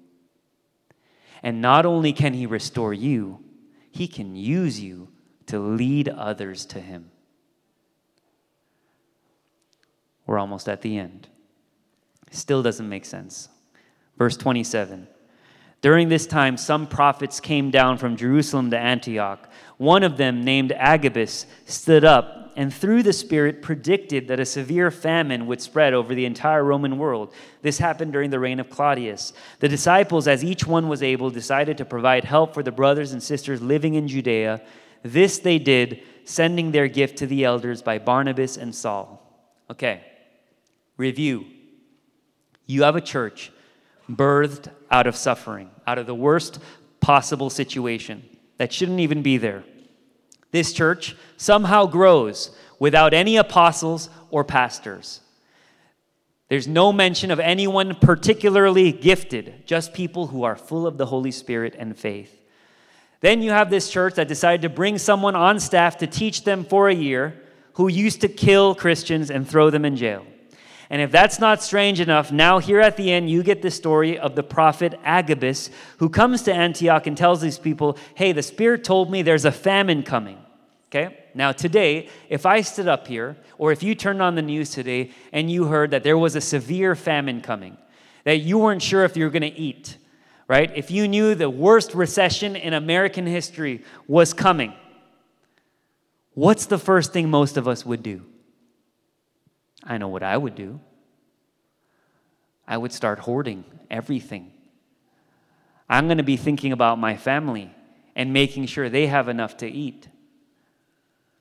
And 1.43 1.61
not 1.61 1.85
only 1.85 2.13
can 2.13 2.33
he 2.33 2.47
restore 2.47 2.95
you, 2.95 3.43
he 3.91 4.07
can 4.07 4.35
use 4.35 4.79
you 4.79 5.09
to 5.45 5.59
lead 5.59 6.09
others 6.09 6.65
to 6.65 6.79
him. 6.79 7.11
We're 10.29 10.37
almost 10.37 10.69
at 10.69 10.83
the 10.83 10.99
end. 10.99 11.27
Still 12.29 12.61
doesn't 12.61 12.87
make 12.87 13.05
sense. 13.05 13.49
Verse 14.15 14.37
27. 14.37 15.07
During 15.81 16.07
this 16.07 16.27
time, 16.27 16.55
some 16.55 16.85
prophets 16.85 17.39
came 17.39 17.71
down 17.71 17.97
from 17.97 18.15
Jerusalem 18.15 18.69
to 18.69 18.77
Antioch. 18.77 19.49
One 19.77 20.03
of 20.03 20.17
them, 20.17 20.43
named 20.43 20.71
Agabus, 20.71 21.47
stood 21.65 22.05
up 22.05 22.51
and 22.55 22.71
through 22.71 23.01
the 23.01 23.11
Spirit 23.11 23.63
predicted 23.63 24.27
that 24.27 24.39
a 24.39 24.45
severe 24.45 24.91
famine 24.91 25.47
would 25.47 25.61
spread 25.61 25.95
over 25.95 26.13
the 26.13 26.25
entire 26.25 26.63
Roman 26.63 26.99
world. 26.99 27.33
This 27.63 27.79
happened 27.79 28.13
during 28.13 28.29
the 28.29 28.39
reign 28.39 28.59
of 28.59 28.69
Claudius. 28.69 29.33
The 29.61 29.67
disciples, 29.67 30.27
as 30.27 30.43
each 30.43 30.67
one 30.67 30.89
was 30.89 31.01
able, 31.01 31.31
decided 31.31 31.75
to 31.79 31.85
provide 31.85 32.23
help 32.23 32.53
for 32.53 32.61
the 32.61 32.71
brothers 32.71 33.13
and 33.13 33.23
sisters 33.23 33.63
living 33.63 33.95
in 33.95 34.07
Judea. 34.07 34.61
This 35.01 35.39
they 35.39 35.57
did, 35.57 36.03
sending 36.23 36.69
their 36.69 36.87
gift 36.87 37.17
to 37.17 37.25
the 37.25 37.45
elders 37.45 37.81
by 37.81 37.97
Barnabas 37.97 38.57
and 38.57 38.75
Saul. 38.75 39.25
Okay, 39.71 40.03
review. 40.99 41.45
You 42.67 42.83
have 42.83 42.95
a 42.95 43.01
church 43.01 43.51
birthed 44.07 44.69
out 44.91 45.07
of 45.07 45.15
suffering, 45.15 45.71
out 45.87 45.97
of 45.97 46.05
the 46.05 46.13
worst 46.13 46.59
possible 46.99 47.49
situation. 47.49 48.23
that 48.57 48.73
shouldn't 48.73 48.99
even 48.99 49.21
be 49.21 49.37
there. 49.37 49.63
This 50.51 50.73
church 50.73 51.15
somehow 51.37 51.85
grows 51.85 52.51
without 52.77 53.13
any 53.13 53.37
apostles 53.37 54.09
or 54.31 54.43
pastors. 54.43 55.21
There's 56.49 56.67
no 56.67 56.91
mention 56.91 57.31
of 57.31 57.39
anyone 57.39 57.95
particularly 57.95 58.91
gifted, 58.91 59.65
just 59.65 59.93
people 59.93 60.27
who 60.27 60.43
are 60.43 60.57
full 60.57 60.85
of 60.85 60.97
the 60.97 61.05
Holy 61.05 61.31
Spirit 61.31 61.73
and 61.77 61.97
faith. 61.97 62.35
Then 63.21 63.41
you 63.41 63.51
have 63.51 63.69
this 63.69 63.89
church 63.89 64.15
that 64.15 64.27
decided 64.27 64.63
to 64.63 64.69
bring 64.69 64.97
someone 64.97 65.35
on 65.35 65.59
staff 65.59 65.97
to 65.99 66.07
teach 66.07 66.43
them 66.43 66.65
for 66.65 66.89
a 66.89 66.95
year 66.95 67.41
who 67.73 67.87
used 67.87 68.19
to 68.21 68.27
kill 68.27 68.75
Christians 68.75 69.31
and 69.31 69.47
throw 69.47 69.69
them 69.69 69.85
in 69.85 69.95
jail. 69.95 70.25
And 70.89 71.01
if 71.01 71.11
that's 71.11 71.39
not 71.39 71.61
strange 71.61 71.99
enough, 71.99 72.31
now 72.31 72.57
here 72.57 72.79
at 72.79 72.97
the 72.97 73.11
end, 73.11 73.29
you 73.29 73.43
get 73.43 73.61
the 73.61 73.69
story 73.69 74.17
of 74.17 74.35
the 74.35 74.41
prophet 74.41 74.99
Agabus, 75.03 75.69
who 75.97 76.09
comes 76.09 76.41
to 76.43 76.53
Antioch 76.53 77.05
and 77.05 77.15
tells 77.15 77.41
these 77.41 77.59
people, 77.59 77.97
Hey, 78.15 78.31
the 78.31 78.41
Spirit 78.41 78.83
told 78.83 79.11
me 79.11 79.21
there's 79.21 79.45
a 79.45 79.51
famine 79.51 80.01
coming. 80.01 80.39
Okay? 80.87 81.15
Now, 81.35 81.51
today, 81.51 82.09
if 82.27 82.47
I 82.47 82.61
stood 82.61 82.87
up 82.87 83.07
here, 83.07 83.37
or 83.59 83.71
if 83.71 83.83
you 83.83 83.93
turned 83.93 84.21
on 84.21 84.33
the 84.33 84.41
news 84.41 84.71
today 84.71 85.11
and 85.31 85.51
you 85.51 85.65
heard 85.65 85.91
that 85.91 86.03
there 86.03 86.17
was 86.17 86.35
a 86.35 86.41
severe 86.41 86.95
famine 86.95 87.41
coming, 87.41 87.77
that 88.23 88.39
you 88.39 88.57
weren't 88.57 88.81
sure 88.81 89.03
if 89.03 89.15
you 89.15 89.25
were 89.25 89.29
going 89.29 89.43
to 89.43 89.59
eat, 89.59 89.97
right? 90.47 90.71
If 90.75 90.89
you 90.89 91.07
knew 91.07 91.35
the 91.35 91.49
worst 91.49 91.93
recession 91.93 92.55
in 92.55 92.73
American 92.73 93.27
history 93.27 93.83
was 94.07 94.33
coming, 94.33 94.73
what's 96.33 96.65
the 96.65 96.79
first 96.79 97.13
thing 97.13 97.29
most 97.29 97.57
of 97.57 97.67
us 97.67 97.85
would 97.85 98.01
do? 98.01 98.25
I 99.89 99.97
know 99.97 100.07
what 100.07 100.23
I 100.23 100.37
would 100.37 100.55
do. 100.55 100.79
I 102.67 102.77
would 102.77 102.93
start 102.93 103.17
hoarding 103.19 103.65
everything. 103.89 104.51
I'm 105.89 106.05
going 106.05 106.19
to 106.19 106.23
be 106.23 106.37
thinking 106.37 106.71
about 106.71 106.99
my 106.99 107.17
family 107.17 107.73
and 108.15 108.31
making 108.31 108.67
sure 108.67 108.87
they 108.87 109.07
have 109.07 109.27
enough 109.27 109.57
to 109.57 109.67
eat. 109.67 110.07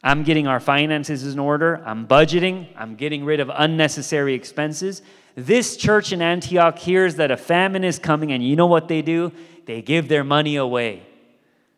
I'm 0.02 0.22
getting 0.22 0.46
our 0.46 0.60
finances 0.60 1.30
in 1.30 1.38
order. 1.38 1.82
I'm 1.84 2.06
budgeting. 2.06 2.68
I'm 2.74 2.94
getting 2.94 3.26
rid 3.26 3.40
of 3.40 3.50
unnecessary 3.52 4.32
expenses. 4.32 5.02
This 5.34 5.76
church 5.76 6.12
in 6.12 6.22
Antioch 6.22 6.78
hears 6.78 7.16
that 7.16 7.30
a 7.30 7.36
famine 7.36 7.84
is 7.84 7.98
coming, 7.98 8.32
and 8.32 8.42
you 8.42 8.56
know 8.56 8.66
what 8.66 8.88
they 8.88 9.02
do? 9.02 9.32
They 9.66 9.82
give 9.82 10.08
their 10.08 10.24
money 10.24 10.56
away 10.56 11.02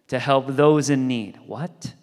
to 0.09 0.21
help 0.21 0.47
those 0.49 0.91
in 0.91 1.09
need. 1.09 1.41
What? 1.47 1.95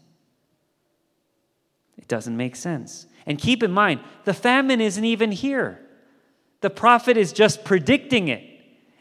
It 1.97 2.08
doesn't 2.10 2.36
make 2.36 2.58
sense. 2.58 3.08
And 3.27 3.37
keep 3.37 3.61
in 3.61 3.71
mind, 3.71 3.99
the 4.23 4.33
famine 4.33 4.81
isn't 4.81 5.03
even 5.05 5.31
here. 5.31 5.79
The 6.61 6.69
prophet 6.71 7.17
is 7.17 7.33
just 7.33 7.63
predicting 7.63 8.29
it. 8.29 8.41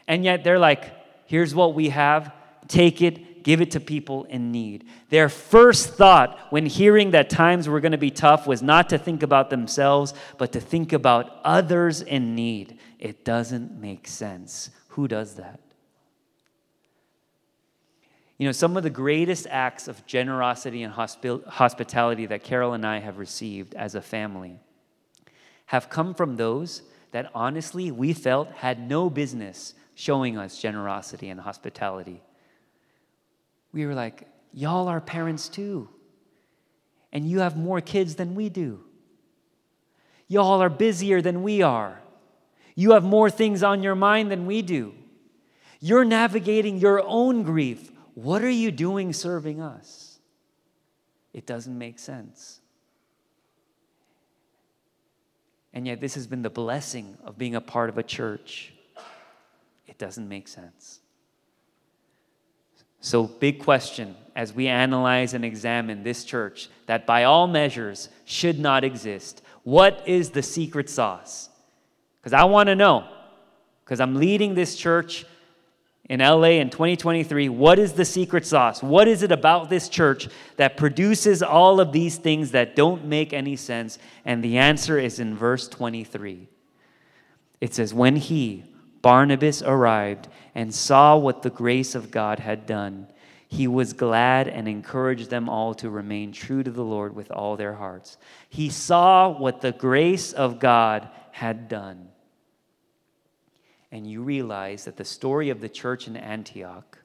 And 0.07 0.23
yet 0.23 0.43
they're 0.43 0.59
like, 0.59 0.93
here's 1.25 1.55
what 1.55 1.73
we 1.73 1.89
have, 1.89 2.31
take 2.67 3.01
it, 3.01 3.43
give 3.43 3.61
it 3.61 3.71
to 3.71 3.79
people 3.79 4.25
in 4.25 4.51
need. 4.51 4.85
Their 5.09 5.29
first 5.29 5.93
thought 5.93 6.37
when 6.49 6.65
hearing 6.65 7.11
that 7.11 7.29
times 7.29 7.69
were 7.69 7.79
going 7.79 7.93
to 7.93 7.97
be 7.97 8.11
tough 8.11 8.45
was 8.45 8.61
not 8.61 8.89
to 8.89 8.97
think 8.97 9.23
about 9.23 9.49
themselves, 9.49 10.13
but 10.37 10.51
to 10.51 10.59
think 10.59 10.91
about 10.91 11.39
others 11.43 12.01
in 12.01 12.35
need. 12.35 12.77
It 12.99 13.23
doesn't 13.23 13.79
make 13.79 14.07
sense. 14.07 14.69
Who 14.89 15.07
does 15.07 15.35
that? 15.35 15.61
You 18.37 18.45
know, 18.45 18.51
some 18.51 18.77
of 18.77 18.83
the 18.83 18.89
greatest 18.89 19.47
acts 19.49 19.87
of 19.87 20.05
generosity 20.05 20.83
and 20.83 20.93
hospitality 20.93 22.27
that 22.27 22.43
Carol 22.43 22.73
and 22.73 22.85
I 22.85 22.99
have 22.99 23.17
received 23.17 23.73
as 23.73 23.95
a 23.95 24.01
family 24.01 24.59
have 25.67 25.89
come 25.89 26.13
from 26.13 26.35
those 26.35 26.83
that 27.11 27.31
honestly 27.33 27.91
we 27.91 28.13
felt 28.13 28.49
had 28.51 28.79
no 28.79 29.09
business 29.09 29.73
showing 29.95 30.37
us 30.37 30.61
generosity 30.61 31.29
and 31.29 31.39
hospitality. 31.39 32.21
We 33.73 33.85
were 33.85 33.95
like, 33.95 34.27
y'all 34.53 34.87
are 34.87 35.01
parents 35.01 35.49
too, 35.49 35.89
and 37.11 37.27
you 37.27 37.39
have 37.39 37.57
more 37.57 37.81
kids 37.81 38.15
than 38.15 38.35
we 38.35 38.49
do. 38.49 38.83
Y'all 40.27 40.61
are 40.61 40.69
busier 40.69 41.21
than 41.21 41.41
we 41.41 41.63
are. 41.63 42.01
You 42.75 42.91
have 42.91 43.03
more 43.03 43.31
things 43.31 43.63
on 43.63 43.81
your 43.81 43.95
mind 43.95 44.29
than 44.29 44.45
we 44.45 44.61
do. 44.61 44.93
You're 45.79 46.05
navigating 46.05 46.77
your 46.77 47.01
own 47.03 47.43
grief 47.43 47.91
what 48.17 48.43
are 48.43 48.49
you 48.49 48.71
doing 48.71 49.13
serving 49.13 49.61
us? 49.61 50.17
It 51.33 51.45
doesn't 51.45 51.77
make 51.77 51.99
sense. 51.99 52.61
And 55.71 55.85
yet, 55.85 56.01
this 56.01 56.15
has 56.15 56.25
been 56.25 56.41
the 56.41 56.49
blessing 56.49 57.15
of 57.23 57.37
being 57.37 57.53
a 57.53 57.61
part 57.61 57.89
of 57.89 57.99
a 57.99 58.01
church. 58.01 58.73
It 59.85 59.99
doesn't 59.99 60.27
make 60.27 60.47
sense. 60.47 60.99
So, 63.01 63.25
big 63.25 63.59
question 63.59 64.15
as 64.35 64.51
we 64.51 64.67
analyze 64.67 65.35
and 65.35 65.45
examine 65.45 66.01
this 66.01 66.23
church 66.23 66.69
that 66.87 67.05
by 67.05 67.25
all 67.25 67.45
measures 67.45 68.09
should 68.25 68.57
not 68.57 68.83
exist. 68.83 69.43
What 69.61 70.01
is 70.07 70.31
the 70.31 70.41
secret 70.41 70.89
sauce? 70.89 71.49
Because 72.19 72.33
I 72.33 72.45
want 72.45 72.65
to 72.65 72.75
know, 72.75 73.07
because 73.85 73.99
I'm 73.99 74.15
leading 74.15 74.55
this 74.55 74.75
church 74.75 75.23
in 76.09 76.21
LA 76.21 76.59
in 76.59 76.69
2023 76.69 77.49
what 77.49 77.79
is 77.79 77.93
the 77.93 78.05
secret 78.05 78.45
sauce? 78.45 78.81
What 78.81 79.07
is 79.07 79.23
it 79.23 79.31
about 79.31 79.69
this 79.69 79.89
church 79.89 80.29
that 80.55 80.77
produces 80.77 81.43
all 81.43 81.79
of 81.79 81.91
these 81.91 82.17
things 82.17 82.51
that 82.51 82.75
don't 82.75 83.05
make 83.05 83.33
any 83.33 83.55
sense? 83.55 83.99
And 84.25 84.43
the 84.43 84.57
answer 84.57 84.97
is 84.97 85.19
in 85.19 85.35
verse 85.35 85.67
23. 85.67 86.47
It 87.59 87.73
says, 87.73 87.93
When 87.93 88.15
he, 88.15 88.63
Barnabas, 89.01 89.61
arrived 89.61 90.27
and 90.55 90.73
saw 90.73 91.17
what 91.17 91.41
the 91.41 91.49
grace 91.49 91.95
of 91.95 92.11
God 92.11 92.39
had 92.39 92.65
done, 92.65 93.07
he 93.49 93.67
was 93.67 93.93
glad 93.93 94.47
and 94.47 94.67
encouraged 94.67 95.29
them 95.29 95.47
all 95.47 95.73
to 95.75 95.89
remain 95.89 96.31
true 96.33 96.63
to 96.63 96.71
the 96.71 96.83
Lord 96.83 97.15
with 97.15 97.31
all 97.31 97.55
their 97.55 97.73
hearts. 97.73 98.17
He 98.49 98.69
saw 98.69 99.29
what 99.29 99.61
the 99.61 99.71
grace 99.71 100.33
of 100.33 100.59
God 100.59 101.07
had 101.31 101.69
done 101.69 102.09
and 103.91 104.05
you 104.05 104.21
realize 104.21 104.85
that 104.85 104.97
the 104.97 105.05
story 105.05 105.49
of 105.49 105.61
the 105.61 105.69
church 105.69 106.07
in 106.07 106.17
Antioch 106.17 106.99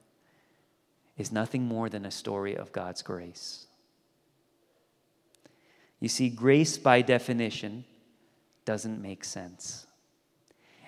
is 1.16 1.30
nothing 1.30 1.64
more 1.64 1.88
than 1.88 2.04
a 2.04 2.10
story 2.10 2.56
of 2.56 2.72
God's 2.72 3.02
grace. 3.02 3.66
You 6.00 6.08
see, 6.08 6.28
grace 6.28 6.78
by 6.78 7.02
definition 7.02 7.84
doesn't 8.64 9.00
make 9.00 9.24
sense, 9.24 9.86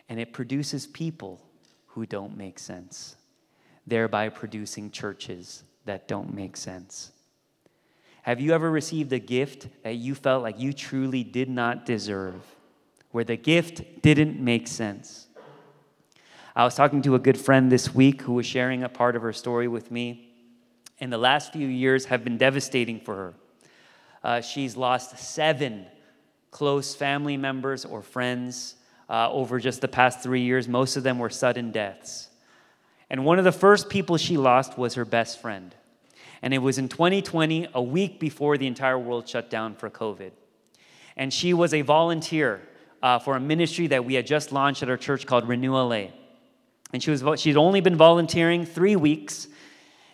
and 0.08 0.18
it 0.18 0.32
produces 0.32 0.86
people 0.86 1.40
who 1.86 2.06
don't 2.06 2.36
make 2.36 2.58
sense, 2.58 3.16
thereby 3.86 4.28
producing 4.28 4.90
churches 4.90 5.62
that 5.84 6.08
don't 6.08 6.34
make 6.34 6.56
sense. 6.56 7.12
Have 8.22 8.40
you 8.40 8.52
ever 8.52 8.70
received 8.70 9.12
a 9.12 9.18
gift 9.18 9.68
that 9.82 9.96
you 9.96 10.14
felt 10.14 10.42
like 10.42 10.58
you 10.58 10.72
truly 10.72 11.22
did 11.22 11.48
not 11.48 11.84
deserve, 11.84 12.42
where 13.10 13.22
the 13.22 13.36
gift 13.36 14.02
didn't 14.02 14.40
make 14.40 14.66
sense? 14.66 15.23
I 16.56 16.62
was 16.62 16.76
talking 16.76 17.02
to 17.02 17.16
a 17.16 17.18
good 17.18 17.36
friend 17.36 17.70
this 17.72 17.92
week 17.92 18.22
who 18.22 18.34
was 18.34 18.46
sharing 18.46 18.84
a 18.84 18.88
part 18.88 19.16
of 19.16 19.22
her 19.22 19.32
story 19.32 19.66
with 19.66 19.90
me, 19.90 20.30
and 21.00 21.12
the 21.12 21.18
last 21.18 21.52
few 21.52 21.66
years 21.66 22.04
have 22.04 22.22
been 22.22 22.38
devastating 22.38 23.00
for 23.00 23.16
her. 23.16 23.34
Uh, 24.22 24.40
she's 24.40 24.76
lost 24.76 25.18
seven 25.18 25.84
close 26.52 26.94
family 26.94 27.36
members 27.36 27.84
or 27.84 28.02
friends 28.02 28.76
uh, 29.10 29.32
over 29.32 29.58
just 29.58 29.80
the 29.80 29.88
past 29.88 30.20
three 30.20 30.42
years. 30.42 30.68
Most 30.68 30.96
of 30.96 31.02
them 31.02 31.18
were 31.18 31.28
sudden 31.28 31.72
deaths. 31.72 32.28
And 33.10 33.24
one 33.24 33.40
of 33.40 33.44
the 33.44 33.50
first 33.50 33.88
people 33.88 34.16
she 34.16 34.36
lost 34.36 34.78
was 34.78 34.94
her 34.94 35.04
best 35.04 35.42
friend. 35.42 35.74
And 36.40 36.54
it 36.54 36.58
was 36.58 36.78
in 36.78 36.88
2020, 36.88 37.66
a 37.74 37.82
week 37.82 38.20
before 38.20 38.56
the 38.58 38.68
entire 38.68 38.98
world 38.98 39.28
shut 39.28 39.50
down 39.50 39.74
for 39.74 39.90
COVID. 39.90 40.30
And 41.16 41.32
she 41.32 41.52
was 41.52 41.74
a 41.74 41.82
volunteer 41.82 42.62
uh, 43.02 43.18
for 43.18 43.34
a 43.34 43.40
ministry 43.40 43.88
that 43.88 44.04
we 44.04 44.14
had 44.14 44.24
just 44.28 44.52
launched 44.52 44.84
at 44.84 44.88
our 44.88 44.96
church 44.96 45.26
called 45.26 45.48
Renew 45.48 45.74
LA. 45.74 46.10
And 46.94 47.02
she 47.02 47.10
was, 47.10 47.24
she'd 47.40 47.56
only 47.56 47.80
been 47.80 47.96
volunteering 47.96 48.64
three 48.64 48.94
weeks. 48.94 49.48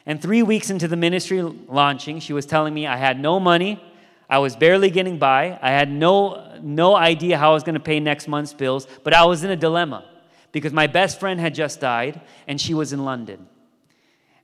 And 0.07 0.21
three 0.21 0.43
weeks 0.43 0.71
into 0.71 0.89
the 0.89 0.97
ministry 0.97 1.43
launching, 1.43 2.21
she 2.21 2.33
was 2.33 2.47
telling 2.47 2.73
me 2.73 2.87
I 2.87 2.97
had 2.97 3.21
no 3.21 3.39
money. 3.39 3.85
I 4.31 4.39
was 4.39 4.57
barely 4.57 4.89
getting 4.89 5.19
by. 5.19 5.59
I 5.61 5.73
had 5.73 5.93
no, 5.93 6.59
no 6.63 6.97
idea 6.97 7.37
how 7.37 7.51
I 7.51 7.53
was 7.53 7.65
going 7.65 7.75
to 7.75 7.81
pay 7.81 8.01
next 8.01 8.29
month's 8.29 8.55
bills, 8.55 8.87
but 9.05 9.13
I 9.13 9.27
was 9.27 9.45
in 9.45 9.51
a 9.51 9.57
dilemma 9.57 10.07
because 10.53 10.73
my 10.73 10.87
best 10.87 11.21
friend 11.21 11.39
had 11.39 11.55
just 11.55 11.81
died 11.81 12.23
and 12.49 12.59
she 12.59 12.73
was 12.73 12.95
in 12.95 13.05
London. 13.05 13.47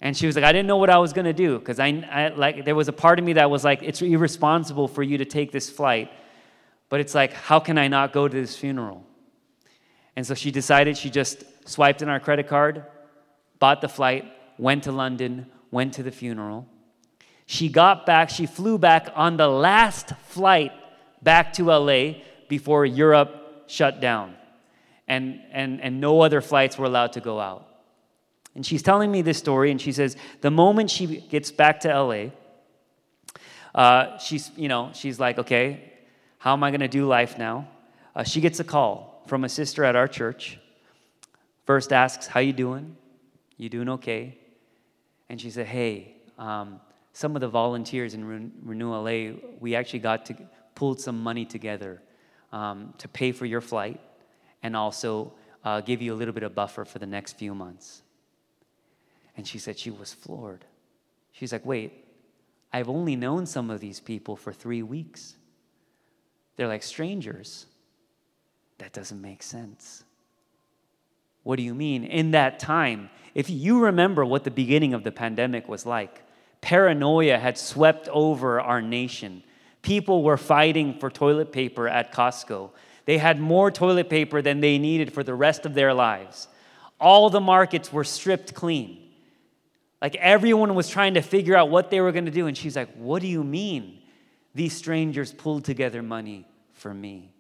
And 0.03 0.15
she 0.15 0.27
was 0.27 0.37
like, 0.37 0.45
I 0.45 0.53
didn't 0.53 0.67
know 0.67 0.77
what 0.77 0.91
I 0.91 0.99
was 0.99 1.15
going 1.15 1.25
to 1.25 1.33
do 1.33 1.59
because 1.59 1.81
I, 1.81 1.87
I, 1.87 2.29
like, 2.29 2.67
there 2.67 2.75
was 2.75 2.89
a 2.89 2.93
part 2.93 3.19
of 3.19 3.25
me 3.25 3.33
that 3.33 3.51
was 3.51 3.65
like, 3.65 3.83
it's 3.83 4.03
irresponsible 4.03 4.89
for 4.89 5.03
you 5.03 5.17
to 5.17 5.25
take 5.25 5.53
this 5.53 5.71
flight. 5.71 6.13
But 6.91 7.01
it's 7.01 7.15
like, 7.15 7.33
how 7.33 7.61
can 7.61 7.79
I 7.79 7.89
not 7.89 8.13
go 8.13 8.29
to 8.29 8.37
this 8.37 8.59
funeral? 8.59 9.06
And 10.17 10.27
so 10.27 10.35
she 10.35 10.51
decided 10.51 10.97
she 10.97 11.11
just 11.11 11.45
swiped 11.69 12.01
in 12.01 12.09
our 12.09 12.19
credit 12.19 12.49
card, 12.49 12.85
bought 13.59 13.83
the 13.83 13.89
flight, 13.89 14.25
went 14.59 14.85
to 14.85 14.93
London, 14.93 15.47
went 15.71 15.93
to 15.95 16.03
the 16.03 16.11
funeral. 16.11 16.67
She 17.45 17.69
got 17.69 18.07
back, 18.07 18.31
she 18.31 18.47
flew 18.47 18.79
back 18.79 19.13
on 19.15 19.37
the 19.37 19.47
last 19.47 20.17
flight 20.29 20.73
back 21.23 21.53
to 21.55 21.65
LA 21.67 22.15
before 22.49 22.87
Europe 22.87 23.65
shut 23.67 24.01
down. 24.01 24.35
And, 25.07 25.41
and, 25.53 25.81
and 25.81 26.01
no 26.01 26.23
other 26.23 26.41
flights 26.41 26.79
were 26.79 26.87
allowed 26.87 27.13
to 27.13 27.21
go 27.21 27.39
out. 27.39 27.69
And 28.55 28.65
she's 28.65 28.83
telling 28.83 29.13
me 29.13 29.21
this 29.21 29.37
story, 29.37 29.71
and 29.71 29.81
she 29.81 29.93
says 29.93 30.17
the 30.41 30.51
moment 30.51 30.91
she 30.91 31.07
gets 31.07 31.53
back 31.53 31.81
to 31.81 31.89
LA, 31.89 32.31
uh, 33.75 34.19
she's, 34.19 34.51
you 34.57 34.69
know, 34.69 34.91
she's 34.95 35.21
like, 35.21 35.39
okay, 35.39 35.93
how 36.39 36.55
am 36.55 36.65
I 36.65 36.71
going 36.71 36.81
to 36.81 36.89
do 36.89 37.07
life 37.07 37.37
now? 37.37 37.69
Uh, 38.15 38.25
she 38.25 38.41
gets 38.41 38.59
a 38.59 38.65
call 38.65 39.16
from 39.27 39.45
a 39.45 39.49
sister 39.49 39.85
at 39.85 39.97
our 39.97 40.09
church. 40.09 40.59
First 41.65 41.93
asks, 41.93 42.27
how 42.27 42.41
you 42.41 42.53
doing? 42.53 42.97
You 43.57 43.69
doing 43.69 43.89
okay? 43.91 44.39
And 45.29 45.41
she 45.41 45.51
said, 45.51 45.67
hey, 45.67 46.17
um, 46.39 46.81
some 47.13 47.35
of 47.35 47.41
the 47.41 47.49
volunteers 47.49 48.15
in 48.15 48.25
Re- 48.25 48.51
Renew 48.63 48.93
LA, 48.93 49.37
we 49.59 49.75
actually 49.75 50.01
got 50.01 50.27
to 50.27 50.37
pulled 50.77 51.01
some 51.01 51.21
money 51.21 51.45
together 51.45 52.01
um, 52.53 52.95
to 52.99 53.09
pay 53.09 53.33
for 53.33 53.47
your 53.47 53.61
flight 53.61 54.01
and 54.63 54.77
also 54.77 55.33
uh, 55.65 55.81
give 55.81 56.01
you 56.01 56.15
a 56.15 56.17
little 56.17 56.35
bit 56.35 56.45
of 56.45 56.55
buffer 56.55 56.85
for 56.85 57.01
the 57.01 57.07
next 57.07 57.37
few 57.37 57.53
months. 57.53 58.03
And 59.37 59.45
she 59.45 59.59
said 59.59 59.77
she 59.77 59.91
was 59.91 60.15
floored. 60.15 60.65
She's 61.33 61.51
like, 61.51 61.67
wait, 61.67 62.05
I've 62.73 62.89
only 62.89 63.17
known 63.17 63.47
some 63.47 63.71
of 63.71 63.81
these 63.81 63.99
people 63.99 64.37
for 64.37 64.53
three 64.53 64.83
weeks. 64.83 65.35
They're 66.55 66.69
like 66.69 66.85
strangers. 66.85 67.67
That 68.79 68.93
doesn't 68.93 69.21
make 69.21 69.43
sense. 69.43 70.05
What 71.43 71.57
do 71.57 71.63
you 71.63 71.75
mean? 71.75 72.05
In 72.05 72.33
that 72.33 72.59
time, 72.59 73.11
if 73.35 73.49
you 73.49 73.81
remember 73.81 74.25
what 74.25 74.45
the 74.45 74.51
beginning 74.51 74.95
of 74.95 75.05
the 75.05 75.13
pandemic 75.13 75.69
was 75.69 75.87
like, 75.87 76.23
paranoia 76.61 77.39
had 77.39 77.57
swept 77.57 78.09
over 78.09 78.61
our 78.61 78.83
nation. 78.83 79.43
People 79.83 80.23
were 80.23 80.37
fighting 80.37 80.99
for 80.99 81.11
toilet 81.11 81.53
paper 81.53 81.89
at 81.89 82.13
Costco. 82.13 82.71
They 83.05 83.19
had 83.19 83.41
more 83.41 83.71
toilet 83.71 84.11
paper 84.11 84.43
than 84.43 84.61
they 84.61 84.79
needed 84.79 85.13
for 85.13 85.23
the 85.23 85.35
rest 85.35 85.65
of 85.65 85.75
their 85.75 85.95
lives. 85.95 86.49
All 86.99 87.31
the 87.31 87.41
markets 87.41 87.93
were 87.93 88.05
stripped 88.05 88.53
clean. 88.55 88.99
Like 90.03 90.17
everyone 90.17 90.75
was 90.75 90.89
trying 90.89 91.15
to 91.15 91.23
figure 91.23 91.57
out 91.57 91.71
what 91.71 91.91
they 91.91 92.01
were 92.01 92.13
going 92.13 92.25
to 92.25 92.33
do. 92.33 92.47
And 92.47 92.57
she's 92.57 92.75
like, 92.77 92.93
What 92.97 93.23
do 93.23 93.29
you 93.29 93.45
mean? 93.45 93.99
These 94.55 94.73
strangers 94.73 95.33
pulled 95.33 95.65
together 95.65 96.03
money 96.03 96.47
for 96.73 96.93
me. 96.93 97.31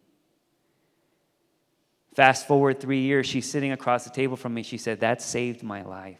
Fast 2.16 2.48
forward 2.48 2.80
three 2.80 3.02
years, 3.02 3.26
she's 3.26 3.48
sitting 3.48 3.72
across 3.72 4.04
the 4.04 4.10
table 4.10 4.38
from 4.38 4.54
me. 4.54 4.62
She 4.62 4.78
said, 4.78 5.00
That 5.00 5.20
saved 5.20 5.62
my 5.62 5.82
life. 5.82 6.16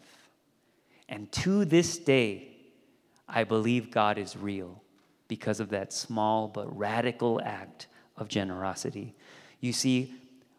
And 1.09 1.31
to 1.31 1.65
this 1.65 1.97
day, 1.97 2.49
I 3.27 3.43
believe 3.43 3.89
God 3.89 4.19
is 4.19 4.37
real 4.37 4.83
because 5.27 5.59
of 5.59 5.69
that 5.69 5.91
small 5.91 6.49
but 6.49 6.77
radical 6.77 7.41
act 7.43 7.87
of 8.15 8.27
generosity. 8.27 9.15
You 9.59 9.73
see, 9.73 10.13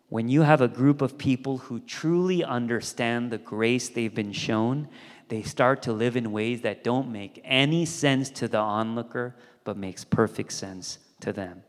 when 0.08 0.28
you 0.28 0.42
have 0.42 0.60
a 0.60 0.66
group 0.66 1.02
of 1.02 1.16
people 1.16 1.58
who 1.58 1.78
truly 1.80 2.42
understand 2.42 3.30
the 3.30 3.38
grace 3.38 3.88
they've 3.88 4.14
been 4.14 4.32
shown, 4.32 4.88
they 5.28 5.42
start 5.42 5.82
to 5.82 5.92
live 5.92 6.16
in 6.16 6.32
ways 6.32 6.62
that 6.62 6.82
don't 6.82 7.12
make 7.12 7.40
any 7.44 7.84
sense 7.84 8.28
to 8.30 8.48
the 8.48 8.58
onlooker, 8.58 9.36
but 9.62 9.76
makes 9.76 10.04
perfect 10.04 10.52
sense 10.52 10.98
to 11.20 11.32
them. 11.32 11.62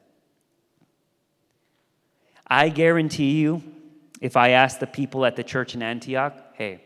I 2.49 2.69
guarantee 2.69 3.39
you, 3.39 3.61
if 4.21 4.35
I 4.35 4.49
ask 4.49 4.79
the 4.79 4.87
people 4.87 5.25
at 5.25 5.35
the 5.35 5.43
church 5.43 5.75
in 5.75 5.83
Antioch, 5.83 6.33
hey, 6.53 6.81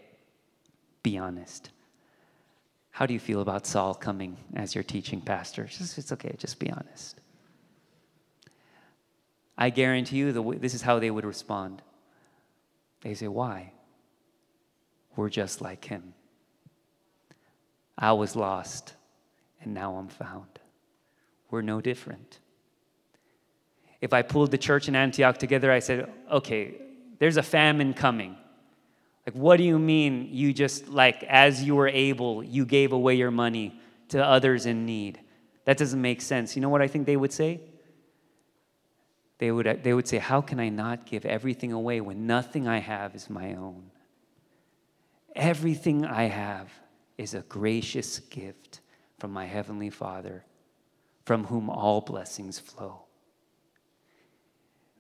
be 1.02 1.18
honest. 1.18 1.70
How 2.92 3.06
do 3.06 3.14
you 3.14 3.20
feel 3.20 3.42
about 3.42 3.66
Saul 3.66 3.94
coming 3.94 4.38
as 4.56 4.76
your 4.76 4.84
teaching 4.84 5.22
pastor? 5.22 5.64
It's 5.64 6.12
okay, 6.12 6.36
just 6.38 6.60
be 6.60 6.70
honest. 6.70 7.20
I 9.58 9.70
guarantee 9.70 10.18
you, 10.18 10.32
the, 10.32 10.44
this 10.60 10.74
is 10.74 10.82
how 10.82 11.00
they 11.00 11.10
would 11.10 11.26
respond. 11.26 11.82
They 13.02 13.14
say, 13.14 13.28
Why? 13.28 13.72
We're 15.16 15.30
just 15.30 15.62
like 15.62 15.86
him. 15.86 16.14
I 17.98 18.14
was 18.14 18.36
lost, 18.36 18.96
and 19.62 19.74
now 19.74 19.96
I'm 19.96 20.08
found. 20.08 20.60
We're 21.52 21.62
no 21.62 21.82
different 21.82 22.40
if 24.04 24.12
I 24.12 24.22
pulled 24.22 24.52
the 24.52 24.58
church 24.58 24.90
in 24.90 24.98
Antioch 24.98 25.38
together, 25.38 25.72
I 25.72 25.80
said, 25.80 26.12
okay, 26.30 26.76
there's 27.20 27.38
a 27.38 27.42
famine 27.42 27.94
coming. 27.94 28.36
Like, 29.26 29.34
what 29.34 29.56
do 29.56 29.64
you 29.64 29.80
mean 29.80 30.28
you 30.30 30.52
just, 30.52 30.90
like, 30.90 31.24
as 31.24 31.64
you 31.64 31.76
were 31.76 31.88
able, 31.88 32.44
you 32.44 32.66
gave 32.66 32.92
away 32.92 33.16
your 33.16 33.32
money 33.32 33.80
to 34.10 34.22
others 34.22 34.66
in 34.66 34.86
need? 34.86 35.22
That 35.64 35.78
doesn't 35.78 36.02
make 36.02 36.22
sense. 36.22 36.54
You 36.54 36.62
know 36.62 36.68
what 36.68 36.82
I 36.82 36.88
think 36.90 37.06
they 37.06 37.16
would 37.16 37.32
say? 37.32 37.62
They 39.38 39.52
would, 39.52 39.84
they 39.84 39.94
would 39.94 40.10
say, 40.10 40.18
How 40.18 40.42
can 40.42 40.60
I 40.60 40.68
not 40.68 41.06
give 41.06 41.26
everything 41.26 41.72
away 41.72 42.02
when 42.02 42.28
nothing 42.28 42.68
I 42.68 42.80
have 42.80 43.16
is 43.16 43.30
my 43.30 43.56
own? 43.56 43.90
Everything 45.34 46.04
I 46.06 46.24
have 46.24 46.70
is 47.18 47.36
a 47.36 47.42
gracious 47.44 48.20
gift 48.20 48.82
from 49.18 49.32
my 49.32 49.46
Heavenly 49.46 49.90
Father, 49.90 50.44
from 51.24 51.46
whom 51.46 51.70
all 51.70 52.02
blessings 52.02 52.60
flow. 52.60 53.03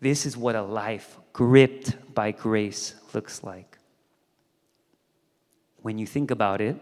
This 0.04 0.26
is 0.26 0.36
what 0.36 0.58
a 0.58 0.62
life 0.62 1.18
gripped 1.32 2.14
by 2.14 2.32
grace 2.32 2.94
looks 3.14 3.42
like. 3.42 3.78
When 5.82 5.98
you 5.98 6.06
think 6.06 6.30
about 6.30 6.60
it, 6.60 6.76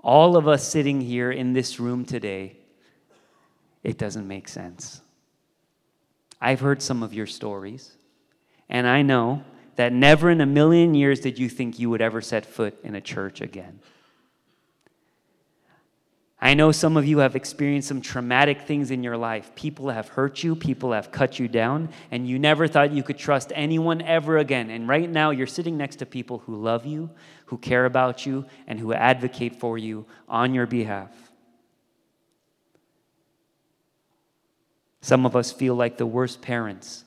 all 0.00 0.36
of 0.36 0.48
us 0.48 0.66
sitting 0.66 1.00
here 1.00 1.30
in 1.30 1.52
this 1.52 1.78
room 1.78 2.04
today, 2.04 2.56
it 3.84 3.98
doesn't 3.98 4.26
make 4.26 4.48
sense. 4.48 5.00
I've 6.40 6.58
heard 6.58 6.82
some 6.82 7.04
of 7.04 7.14
your 7.14 7.28
stories, 7.28 7.92
and 8.68 8.88
I 8.88 9.02
know 9.02 9.44
that 9.76 9.92
never 9.92 10.28
in 10.28 10.40
a 10.40 10.46
million 10.46 10.92
years 10.92 11.20
did 11.20 11.38
you 11.38 11.48
think 11.48 11.78
you 11.78 11.88
would 11.88 12.02
ever 12.02 12.20
set 12.20 12.44
foot 12.44 12.76
in 12.82 12.96
a 12.96 13.00
church 13.00 13.42
again. 13.42 13.78
I 16.44 16.52
know 16.52 16.72
some 16.72 16.98
of 16.98 17.06
you 17.06 17.18
have 17.18 17.36
experienced 17.36 17.88
some 17.88 18.02
traumatic 18.02 18.60
things 18.60 18.90
in 18.90 19.02
your 19.02 19.16
life. 19.16 19.54
People 19.54 19.88
have 19.88 20.08
hurt 20.08 20.42
you, 20.42 20.54
people 20.54 20.92
have 20.92 21.10
cut 21.10 21.38
you 21.38 21.48
down, 21.48 21.88
and 22.10 22.28
you 22.28 22.38
never 22.38 22.68
thought 22.68 22.92
you 22.92 23.02
could 23.02 23.16
trust 23.16 23.50
anyone 23.54 24.02
ever 24.02 24.36
again. 24.36 24.68
And 24.68 24.86
right 24.86 25.08
now, 25.08 25.30
you're 25.30 25.46
sitting 25.46 25.78
next 25.78 25.96
to 25.96 26.06
people 26.06 26.40
who 26.40 26.56
love 26.56 26.84
you, 26.84 27.08
who 27.46 27.56
care 27.56 27.86
about 27.86 28.26
you, 28.26 28.44
and 28.66 28.78
who 28.78 28.92
advocate 28.92 29.58
for 29.58 29.78
you 29.78 30.04
on 30.28 30.52
your 30.52 30.66
behalf. 30.66 31.12
Some 35.00 35.24
of 35.24 35.36
us 35.36 35.50
feel 35.50 35.74
like 35.74 35.96
the 35.96 36.04
worst 36.04 36.42
parents. 36.42 37.06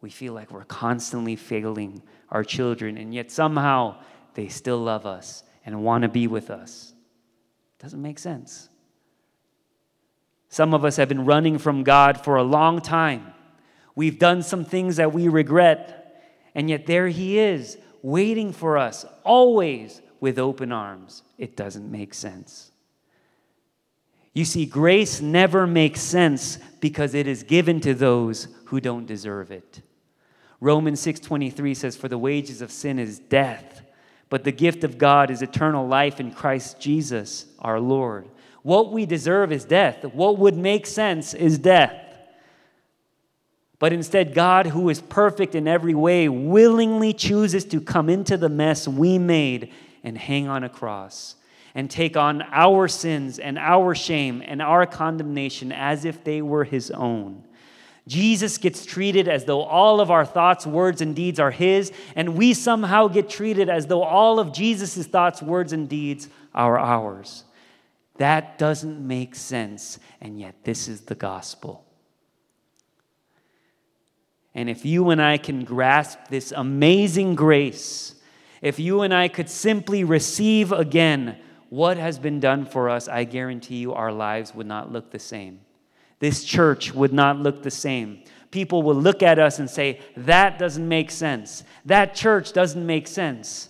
We 0.00 0.08
feel 0.08 0.32
like 0.32 0.50
we're 0.50 0.64
constantly 0.64 1.36
failing 1.36 2.00
our 2.30 2.44
children, 2.44 2.96
and 2.96 3.12
yet 3.12 3.30
somehow 3.30 3.96
they 4.32 4.48
still 4.48 4.78
love 4.78 5.04
us 5.04 5.44
and 5.66 5.84
want 5.84 6.00
to 6.00 6.08
be 6.08 6.26
with 6.28 6.48
us. 6.48 6.91
Doesn't 7.82 8.00
make 8.00 8.18
sense. 8.18 8.68
Some 10.48 10.72
of 10.72 10.84
us 10.84 10.96
have 10.96 11.08
been 11.08 11.24
running 11.24 11.58
from 11.58 11.82
God 11.82 12.22
for 12.22 12.36
a 12.36 12.42
long 12.42 12.80
time. 12.80 13.32
We've 13.96 14.18
done 14.18 14.42
some 14.42 14.64
things 14.64 14.96
that 14.96 15.12
we 15.12 15.28
regret, 15.28 16.22
and 16.54 16.70
yet 16.70 16.86
there 16.86 17.08
He 17.08 17.38
is, 17.38 17.76
waiting 18.02 18.52
for 18.52 18.78
us, 18.78 19.04
always 19.24 20.00
with 20.20 20.38
open 20.38 20.70
arms. 20.70 21.22
It 21.38 21.56
doesn't 21.56 21.90
make 21.90 22.14
sense. 22.14 22.70
You 24.32 24.44
see, 24.44 24.64
grace 24.64 25.20
never 25.20 25.66
makes 25.66 26.00
sense 26.00 26.58
because 26.80 27.14
it 27.14 27.26
is 27.26 27.42
given 27.42 27.80
to 27.80 27.94
those 27.94 28.48
who 28.66 28.80
don't 28.80 29.06
deserve 29.06 29.50
it. 29.50 29.82
Romans 30.60 31.00
6:23 31.00 31.74
says 31.74 31.96
for 31.96 32.08
the 32.08 32.16
wages 32.16 32.62
of 32.62 32.70
sin 32.70 32.98
is 32.98 33.18
death 33.18 33.81
but 34.32 34.44
the 34.44 34.50
gift 34.50 34.82
of 34.82 34.96
God 34.96 35.30
is 35.30 35.42
eternal 35.42 35.86
life 35.86 36.18
in 36.18 36.32
Christ 36.32 36.80
Jesus 36.80 37.44
our 37.58 37.78
Lord. 37.78 38.26
What 38.62 38.90
we 38.90 39.04
deserve 39.04 39.52
is 39.52 39.66
death. 39.66 40.06
What 40.06 40.38
would 40.38 40.56
make 40.56 40.86
sense 40.86 41.34
is 41.34 41.58
death. 41.58 41.94
But 43.78 43.92
instead, 43.92 44.32
God, 44.32 44.68
who 44.68 44.88
is 44.88 45.02
perfect 45.02 45.54
in 45.54 45.68
every 45.68 45.92
way, 45.92 46.30
willingly 46.30 47.12
chooses 47.12 47.66
to 47.66 47.80
come 47.82 48.08
into 48.08 48.38
the 48.38 48.48
mess 48.48 48.88
we 48.88 49.18
made 49.18 49.70
and 50.02 50.16
hang 50.16 50.48
on 50.48 50.64
a 50.64 50.70
cross 50.70 51.36
and 51.74 51.90
take 51.90 52.16
on 52.16 52.40
our 52.52 52.88
sins 52.88 53.38
and 53.38 53.58
our 53.58 53.94
shame 53.94 54.42
and 54.46 54.62
our 54.62 54.86
condemnation 54.86 55.72
as 55.72 56.06
if 56.06 56.24
they 56.24 56.40
were 56.40 56.64
his 56.64 56.90
own. 56.92 57.44
Jesus 58.08 58.58
gets 58.58 58.84
treated 58.84 59.28
as 59.28 59.44
though 59.44 59.62
all 59.62 60.00
of 60.00 60.10
our 60.10 60.24
thoughts, 60.24 60.66
words, 60.66 61.00
and 61.00 61.14
deeds 61.14 61.38
are 61.38 61.52
His, 61.52 61.92
and 62.16 62.36
we 62.36 62.52
somehow 62.52 63.06
get 63.06 63.28
treated 63.28 63.68
as 63.68 63.86
though 63.86 64.02
all 64.02 64.40
of 64.40 64.52
Jesus' 64.52 65.06
thoughts, 65.06 65.40
words, 65.40 65.72
and 65.72 65.88
deeds 65.88 66.28
are 66.54 66.78
ours. 66.78 67.44
That 68.16 68.58
doesn't 68.58 69.06
make 69.06 69.34
sense, 69.34 69.98
and 70.20 70.38
yet 70.38 70.56
this 70.64 70.88
is 70.88 71.02
the 71.02 71.14
gospel. 71.14 71.84
And 74.54 74.68
if 74.68 74.84
you 74.84 75.10
and 75.10 75.22
I 75.22 75.38
can 75.38 75.64
grasp 75.64 76.18
this 76.28 76.52
amazing 76.52 77.36
grace, 77.36 78.16
if 78.60 78.78
you 78.78 79.02
and 79.02 79.14
I 79.14 79.28
could 79.28 79.48
simply 79.48 80.04
receive 80.04 80.72
again 80.72 81.38
what 81.70 81.96
has 81.96 82.18
been 82.18 82.38
done 82.38 82.66
for 82.66 82.90
us, 82.90 83.08
I 83.08 83.24
guarantee 83.24 83.76
you 83.76 83.94
our 83.94 84.12
lives 84.12 84.54
would 84.54 84.66
not 84.66 84.92
look 84.92 85.10
the 85.10 85.18
same 85.18 85.60
this 86.22 86.44
church 86.44 86.94
would 86.94 87.12
not 87.12 87.40
look 87.40 87.64
the 87.64 87.70
same. 87.72 88.22
People 88.52 88.84
will 88.84 88.94
look 88.94 89.24
at 89.24 89.40
us 89.40 89.58
and 89.58 89.68
say, 89.68 89.98
That 90.16 90.56
doesn't 90.56 90.88
make 90.88 91.10
sense. 91.10 91.64
That 91.84 92.14
church 92.14 92.52
doesn't 92.52 92.86
make 92.86 93.08
sense. 93.08 93.68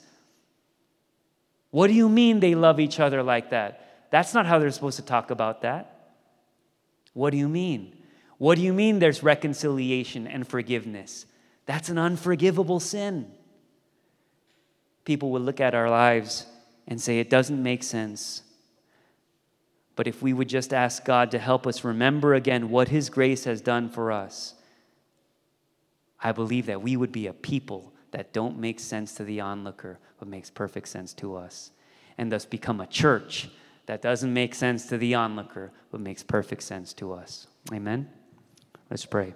What 1.70 1.86
do 1.86 1.94
you 1.94 2.10
mean 2.10 2.40
they 2.40 2.54
love 2.54 2.78
each 2.78 3.00
other 3.00 3.22
like 3.22 3.48
that? 3.50 4.10
That's 4.10 4.34
not 4.34 4.44
how 4.44 4.58
they're 4.58 4.70
supposed 4.70 4.98
to 4.98 5.02
talk 5.02 5.30
about 5.30 5.62
that. 5.62 6.10
What 7.14 7.30
do 7.30 7.38
you 7.38 7.48
mean? 7.48 7.96
What 8.36 8.56
do 8.56 8.60
you 8.60 8.74
mean 8.74 8.98
there's 8.98 9.22
reconciliation 9.22 10.26
and 10.26 10.46
forgiveness? 10.46 11.24
That's 11.64 11.88
an 11.88 11.96
unforgivable 11.96 12.80
sin. 12.80 13.32
People 15.06 15.30
will 15.30 15.40
look 15.40 15.58
at 15.58 15.74
our 15.74 15.88
lives 15.88 16.44
and 16.86 17.00
say 17.00 17.18
it 17.18 17.30
doesn't 17.30 17.62
make 17.62 17.82
sense. 17.82 18.42
But 19.94 20.06
if 20.06 20.22
we 20.22 20.32
would 20.32 20.48
just 20.48 20.72
ask 20.72 21.04
God 21.04 21.30
to 21.32 21.38
help 21.38 21.66
us 21.66 21.84
remember 21.84 22.34
again 22.34 22.70
what 22.70 22.88
His 22.88 23.10
grace 23.10 23.44
has 23.44 23.60
done 23.60 23.88
for 23.88 24.10
us, 24.10 24.54
I 26.22 26.32
believe 26.32 26.66
that 26.66 26.82
we 26.82 26.96
would 26.96 27.12
be 27.12 27.26
a 27.26 27.32
people 27.32 27.92
that 28.12 28.32
don't 28.32 28.58
make 28.58 28.80
sense 28.80 29.14
to 29.14 29.24
the 29.24 29.40
onlooker, 29.40 29.98
but 30.18 30.28
makes 30.28 30.50
perfect 30.50 30.88
sense 30.88 31.12
to 31.14 31.36
us. 31.36 31.70
And 32.16 32.30
thus 32.30 32.44
become 32.44 32.80
a 32.80 32.86
church 32.86 33.50
that 33.86 34.02
doesn't 34.02 34.32
make 34.32 34.54
sense 34.54 34.86
to 34.86 34.98
the 34.98 35.14
onlooker, 35.14 35.72
but 35.90 36.00
makes 36.00 36.22
perfect 36.22 36.62
sense 36.62 36.92
to 36.94 37.12
us. 37.12 37.46
Amen? 37.72 38.08
Let's 38.90 39.04
pray. 39.04 39.34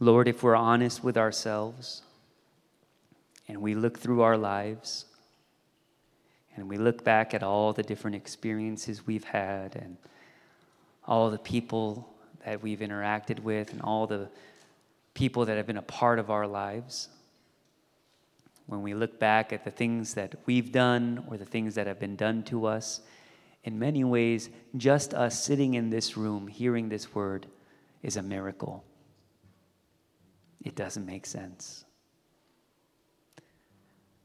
Lord, 0.00 0.28
if 0.28 0.44
we're 0.44 0.54
honest 0.54 1.02
with 1.02 1.16
ourselves 1.16 2.02
and 3.48 3.60
we 3.60 3.74
look 3.74 3.98
through 3.98 4.22
our 4.22 4.36
lives 4.36 5.06
and 6.54 6.68
we 6.68 6.76
look 6.76 7.02
back 7.02 7.34
at 7.34 7.42
all 7.42 7.72
the 7.72 7.82
different 7.82 8.14
experiences 8.14 9.06
we've 9.06 9.24
had 9.24 9.74
and 9.74 9.96
all 11.04 11.30
the 11.30 11.38
people 11.38 12.08
that 12.44 12.62
we've 12.62 12.78
interacted 12.78 13.40
with 13.40 13.72
and 13.72 13.82
all 13.82 14.06
the 14.06 14.28
people 15.14 15.46
that 15.46 15.56
have 15.56 15.66
been 15.66 15.78
a 15.78 15.82
part 15.82 16.20
of 16.20 16.30
our 16.30 16.46
lives, 16.46 17.08
when 18.66 18.82
we 18.82 18.94
look 18.94 19.18
back 19.18 19.52
at 19.52 19.64
the 19.64 19.70
things 19.70 20.14
that 20.14 20.34
we've 20.46 20.70
done 20.70 21.24
or 21.28 21.36
the 21.36 21.44
things 21.44 21.74
that 21.74 21.88
have 21.88 21.98
been 21.98 22.14
done 22.14 22.44
to 22.44 22.66
us, 22.66 23.00
in 23.64 23.78
many 23.80 24.04
ways, 24.04 24.48
just 24.76 25.12
us 25.12 25.42
sitting 25.42 25.74
in 25.74 25.90
this 25.90 26.16
room 26.16 26.46
hearing 26.46 26.88
this 26.88 27.14
word 27.16 27.46
is 28.02 28.16
a 28.16 28.22
miracle 28.22 28.84
it 30.68 30.76
doesn't 30.76 31.06
make 31.06 31.24
sense. 31.24 31.86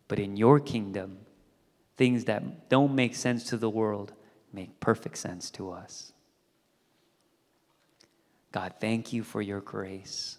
But 0.10 0.20
in 0.20 0.36
your 0.36 0.60
kingdom, 0.60 1.20
things 1.96 2.26
that 2.26 2.70
don't 2.70 2.94
make 2.94 3.16
sense 3.16 3.46
to 3.46 3.58
the 3.58 3.70
world 3.70 4.12
make 4.52 4.80
perfect 4.82 5.18
sense 5.18 5.50
to 5.52 5.72
us. 5.72 6.12
God, 8.52 8.74
thank 8.82 9.14
you 9.14 9.24
for 9.24 9.42
your 9.42 9.62
grace. 9.62 10.38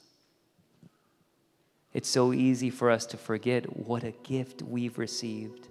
It's 1.94 2.08
so 2.08 2.34
easy 2.34 2.68
for 2.68 2.90
us 2.90 3.06
to 3.06 3.16
forget 3.16 3.64
what 3.76 4.04
a 4.04 4.12
gift 4.22 4.60
we've 4.60 4.98
received. 4.98 5.68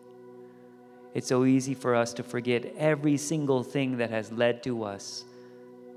It's 1.13 1.27
so 1.27 1.45
easy 1.45 1.75
for 1.75 1.93
us 1.93 2.11
to 2.15 2.23
forget 2.23 2.73
every 2.75 3.17
single 3.17 3.61
thing 3.61 3.97
that 3.97 4.09
has 4.09 4.31
led 4.31 4.63
to 4.63 4.83
us 4.83 5.25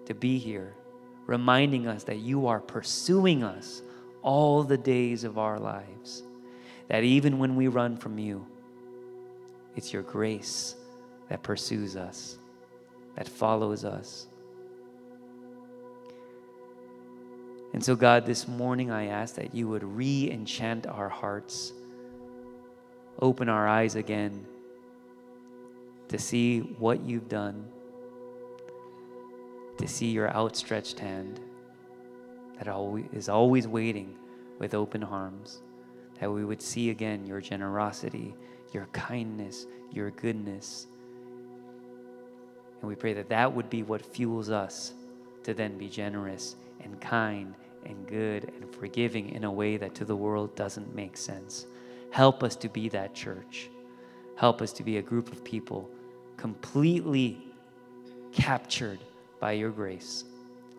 to 0.05 0.14
be 0.14 0.37
here, 0.39 0.74
reminding 1.26 1.89
us 1.89 2.05
that 2.05 2.18
you 2.18 2.47
are 2.47 2.61
pursuing 2.61 3.43
us 3.43 3.80
all 4.27 4.64
the 4.64 4.77
days 4.77 5.22
of 5.22 5.39
our 5.39 5.59
lives. 5.59 6.24
That 6.89 7.05
even 7.05 7.39
when 7.39 7.57
we 7.57 7.68
run 7.68 7.97
from 7.97 8.18
you, 8.18 8.45
it's 9.77 9.93
your 9.93 10.03
grace 10.03 10.74
that 11.31 11.43
pursues 11.43 11.97
us, 11.97 12.39
that 13.16 13.29
follows 13.29 13.85
us. 13.85 14.27
And 17.72 17.85
so, 17.85 17.95
God, 17.95 18.27
this 18.27 18.49
morning 18.49 18.91
I 18.91 19.07
ask 19.07 19.37
that 19.37 19.55
you 19.55 19.68
would 19.68 19.85
re 19.85 20.31
enchant 20.31 20.87
our 20.87 21.09
hearts, 21.09 21.72
open 23.20 23.49
our 23.49 23.68
eyes 23.68 23.95
again 23.95 24.45
to 26.09 26.18
see 26.18 26.61
what 26.61 27.01
you've 27.01 27.29
done, 27.29 27.68
to 29.79 29.87
see 29.87 30.07
your 30.07 30.31
outstretched 30.31 30.99
hand 30.99 31.41
that 32.59 32.69
is 33.13 33.29
always 33.29 33.69
waiting 33.69 34.17
with 34.59 34.75
open 34.75 35.03
arms, 35.03 35.63
that 36.21 36.31
we 36.31 36.45
would 36.45 36.63
see 36.63 36.91
again 36.91 37.27
your 37.27 37.41
generosity, 37.41 38.35
your 38.73 38.87
kindness, 38.93 39.67
your 39.93 40.11
goodness. 40.13 40.87
And 42.81 42.89
we 42.89 42.95
pray 42.95 43.13
that 43.15 43.29
that 43.29 43.53
would 43.53 43.69
be 43.69 43.83
what 43.83 44.05
fuels 44.05 44.51
us 44.51 44.95
to 45.43 45.55
then 45.55 45.79
be 45.79 45.89
generous 45.89 46.57
and 46.83 47.01
kind 47.01 47.55
and 47.85 48.07
good 48.07 48.53
and 48.61 48.75
forgiving 48.75 49.31
in 49.31 49.45
a 49.45 49.53
way 49.53 49.77
that 49.77 49.95
to 49.95 50.05
the 50.05 50.17
world 50.17 50.55
doesn't 50.57 50.95
make 50.95 51.17
sense. 51.17 51.67
Help 52.11 52.43
us 52.43 52.57
to 52.57 52.69
be 52.69 52.89
that 52.89 53.15
church. 53.15 53.69
Help 54.37 54.61
us 54.61 54.73
to 54.73 54.83
be 54.83 54.99
a 54.99 55.03
group 55.03 55.33
of 55.33 55.45
people 55.45 55.89
completely 56.37 57.39
captured 58.33 58.99
by 59.41 59.53
your 59.53 59.71
grace 59.71 60.25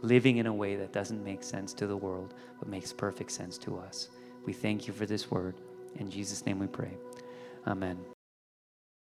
living 0.02 0.38
in 0.38 0.48
a 0.48 0.54
way 0.54 0.76
that 0.76 0.94
doesn't 0.94 1.24
make 1.24 1.44
sense 1.44 1.74
to 1.74 1.88
the 1.88 1.98
world, 1.98 2.34
but 2.60 2.68
makes 2.68 2.94
perfect 2.94 3.32
sense 3.32 3.58
to 3.60 3.78
us. 3.78 4.10
We 4.46 4.54
thank 4.54 4.88
you 4.88 4.94
for 4.94 5.06
this 5.06 5.30
word. 5.32 5.56
In 5.96 6.10
Jesus' 6.10 6.46
name 6.46 6.60
we 6.60 6.68
pray. 6.68 6.92
Amen. 7.66 8.17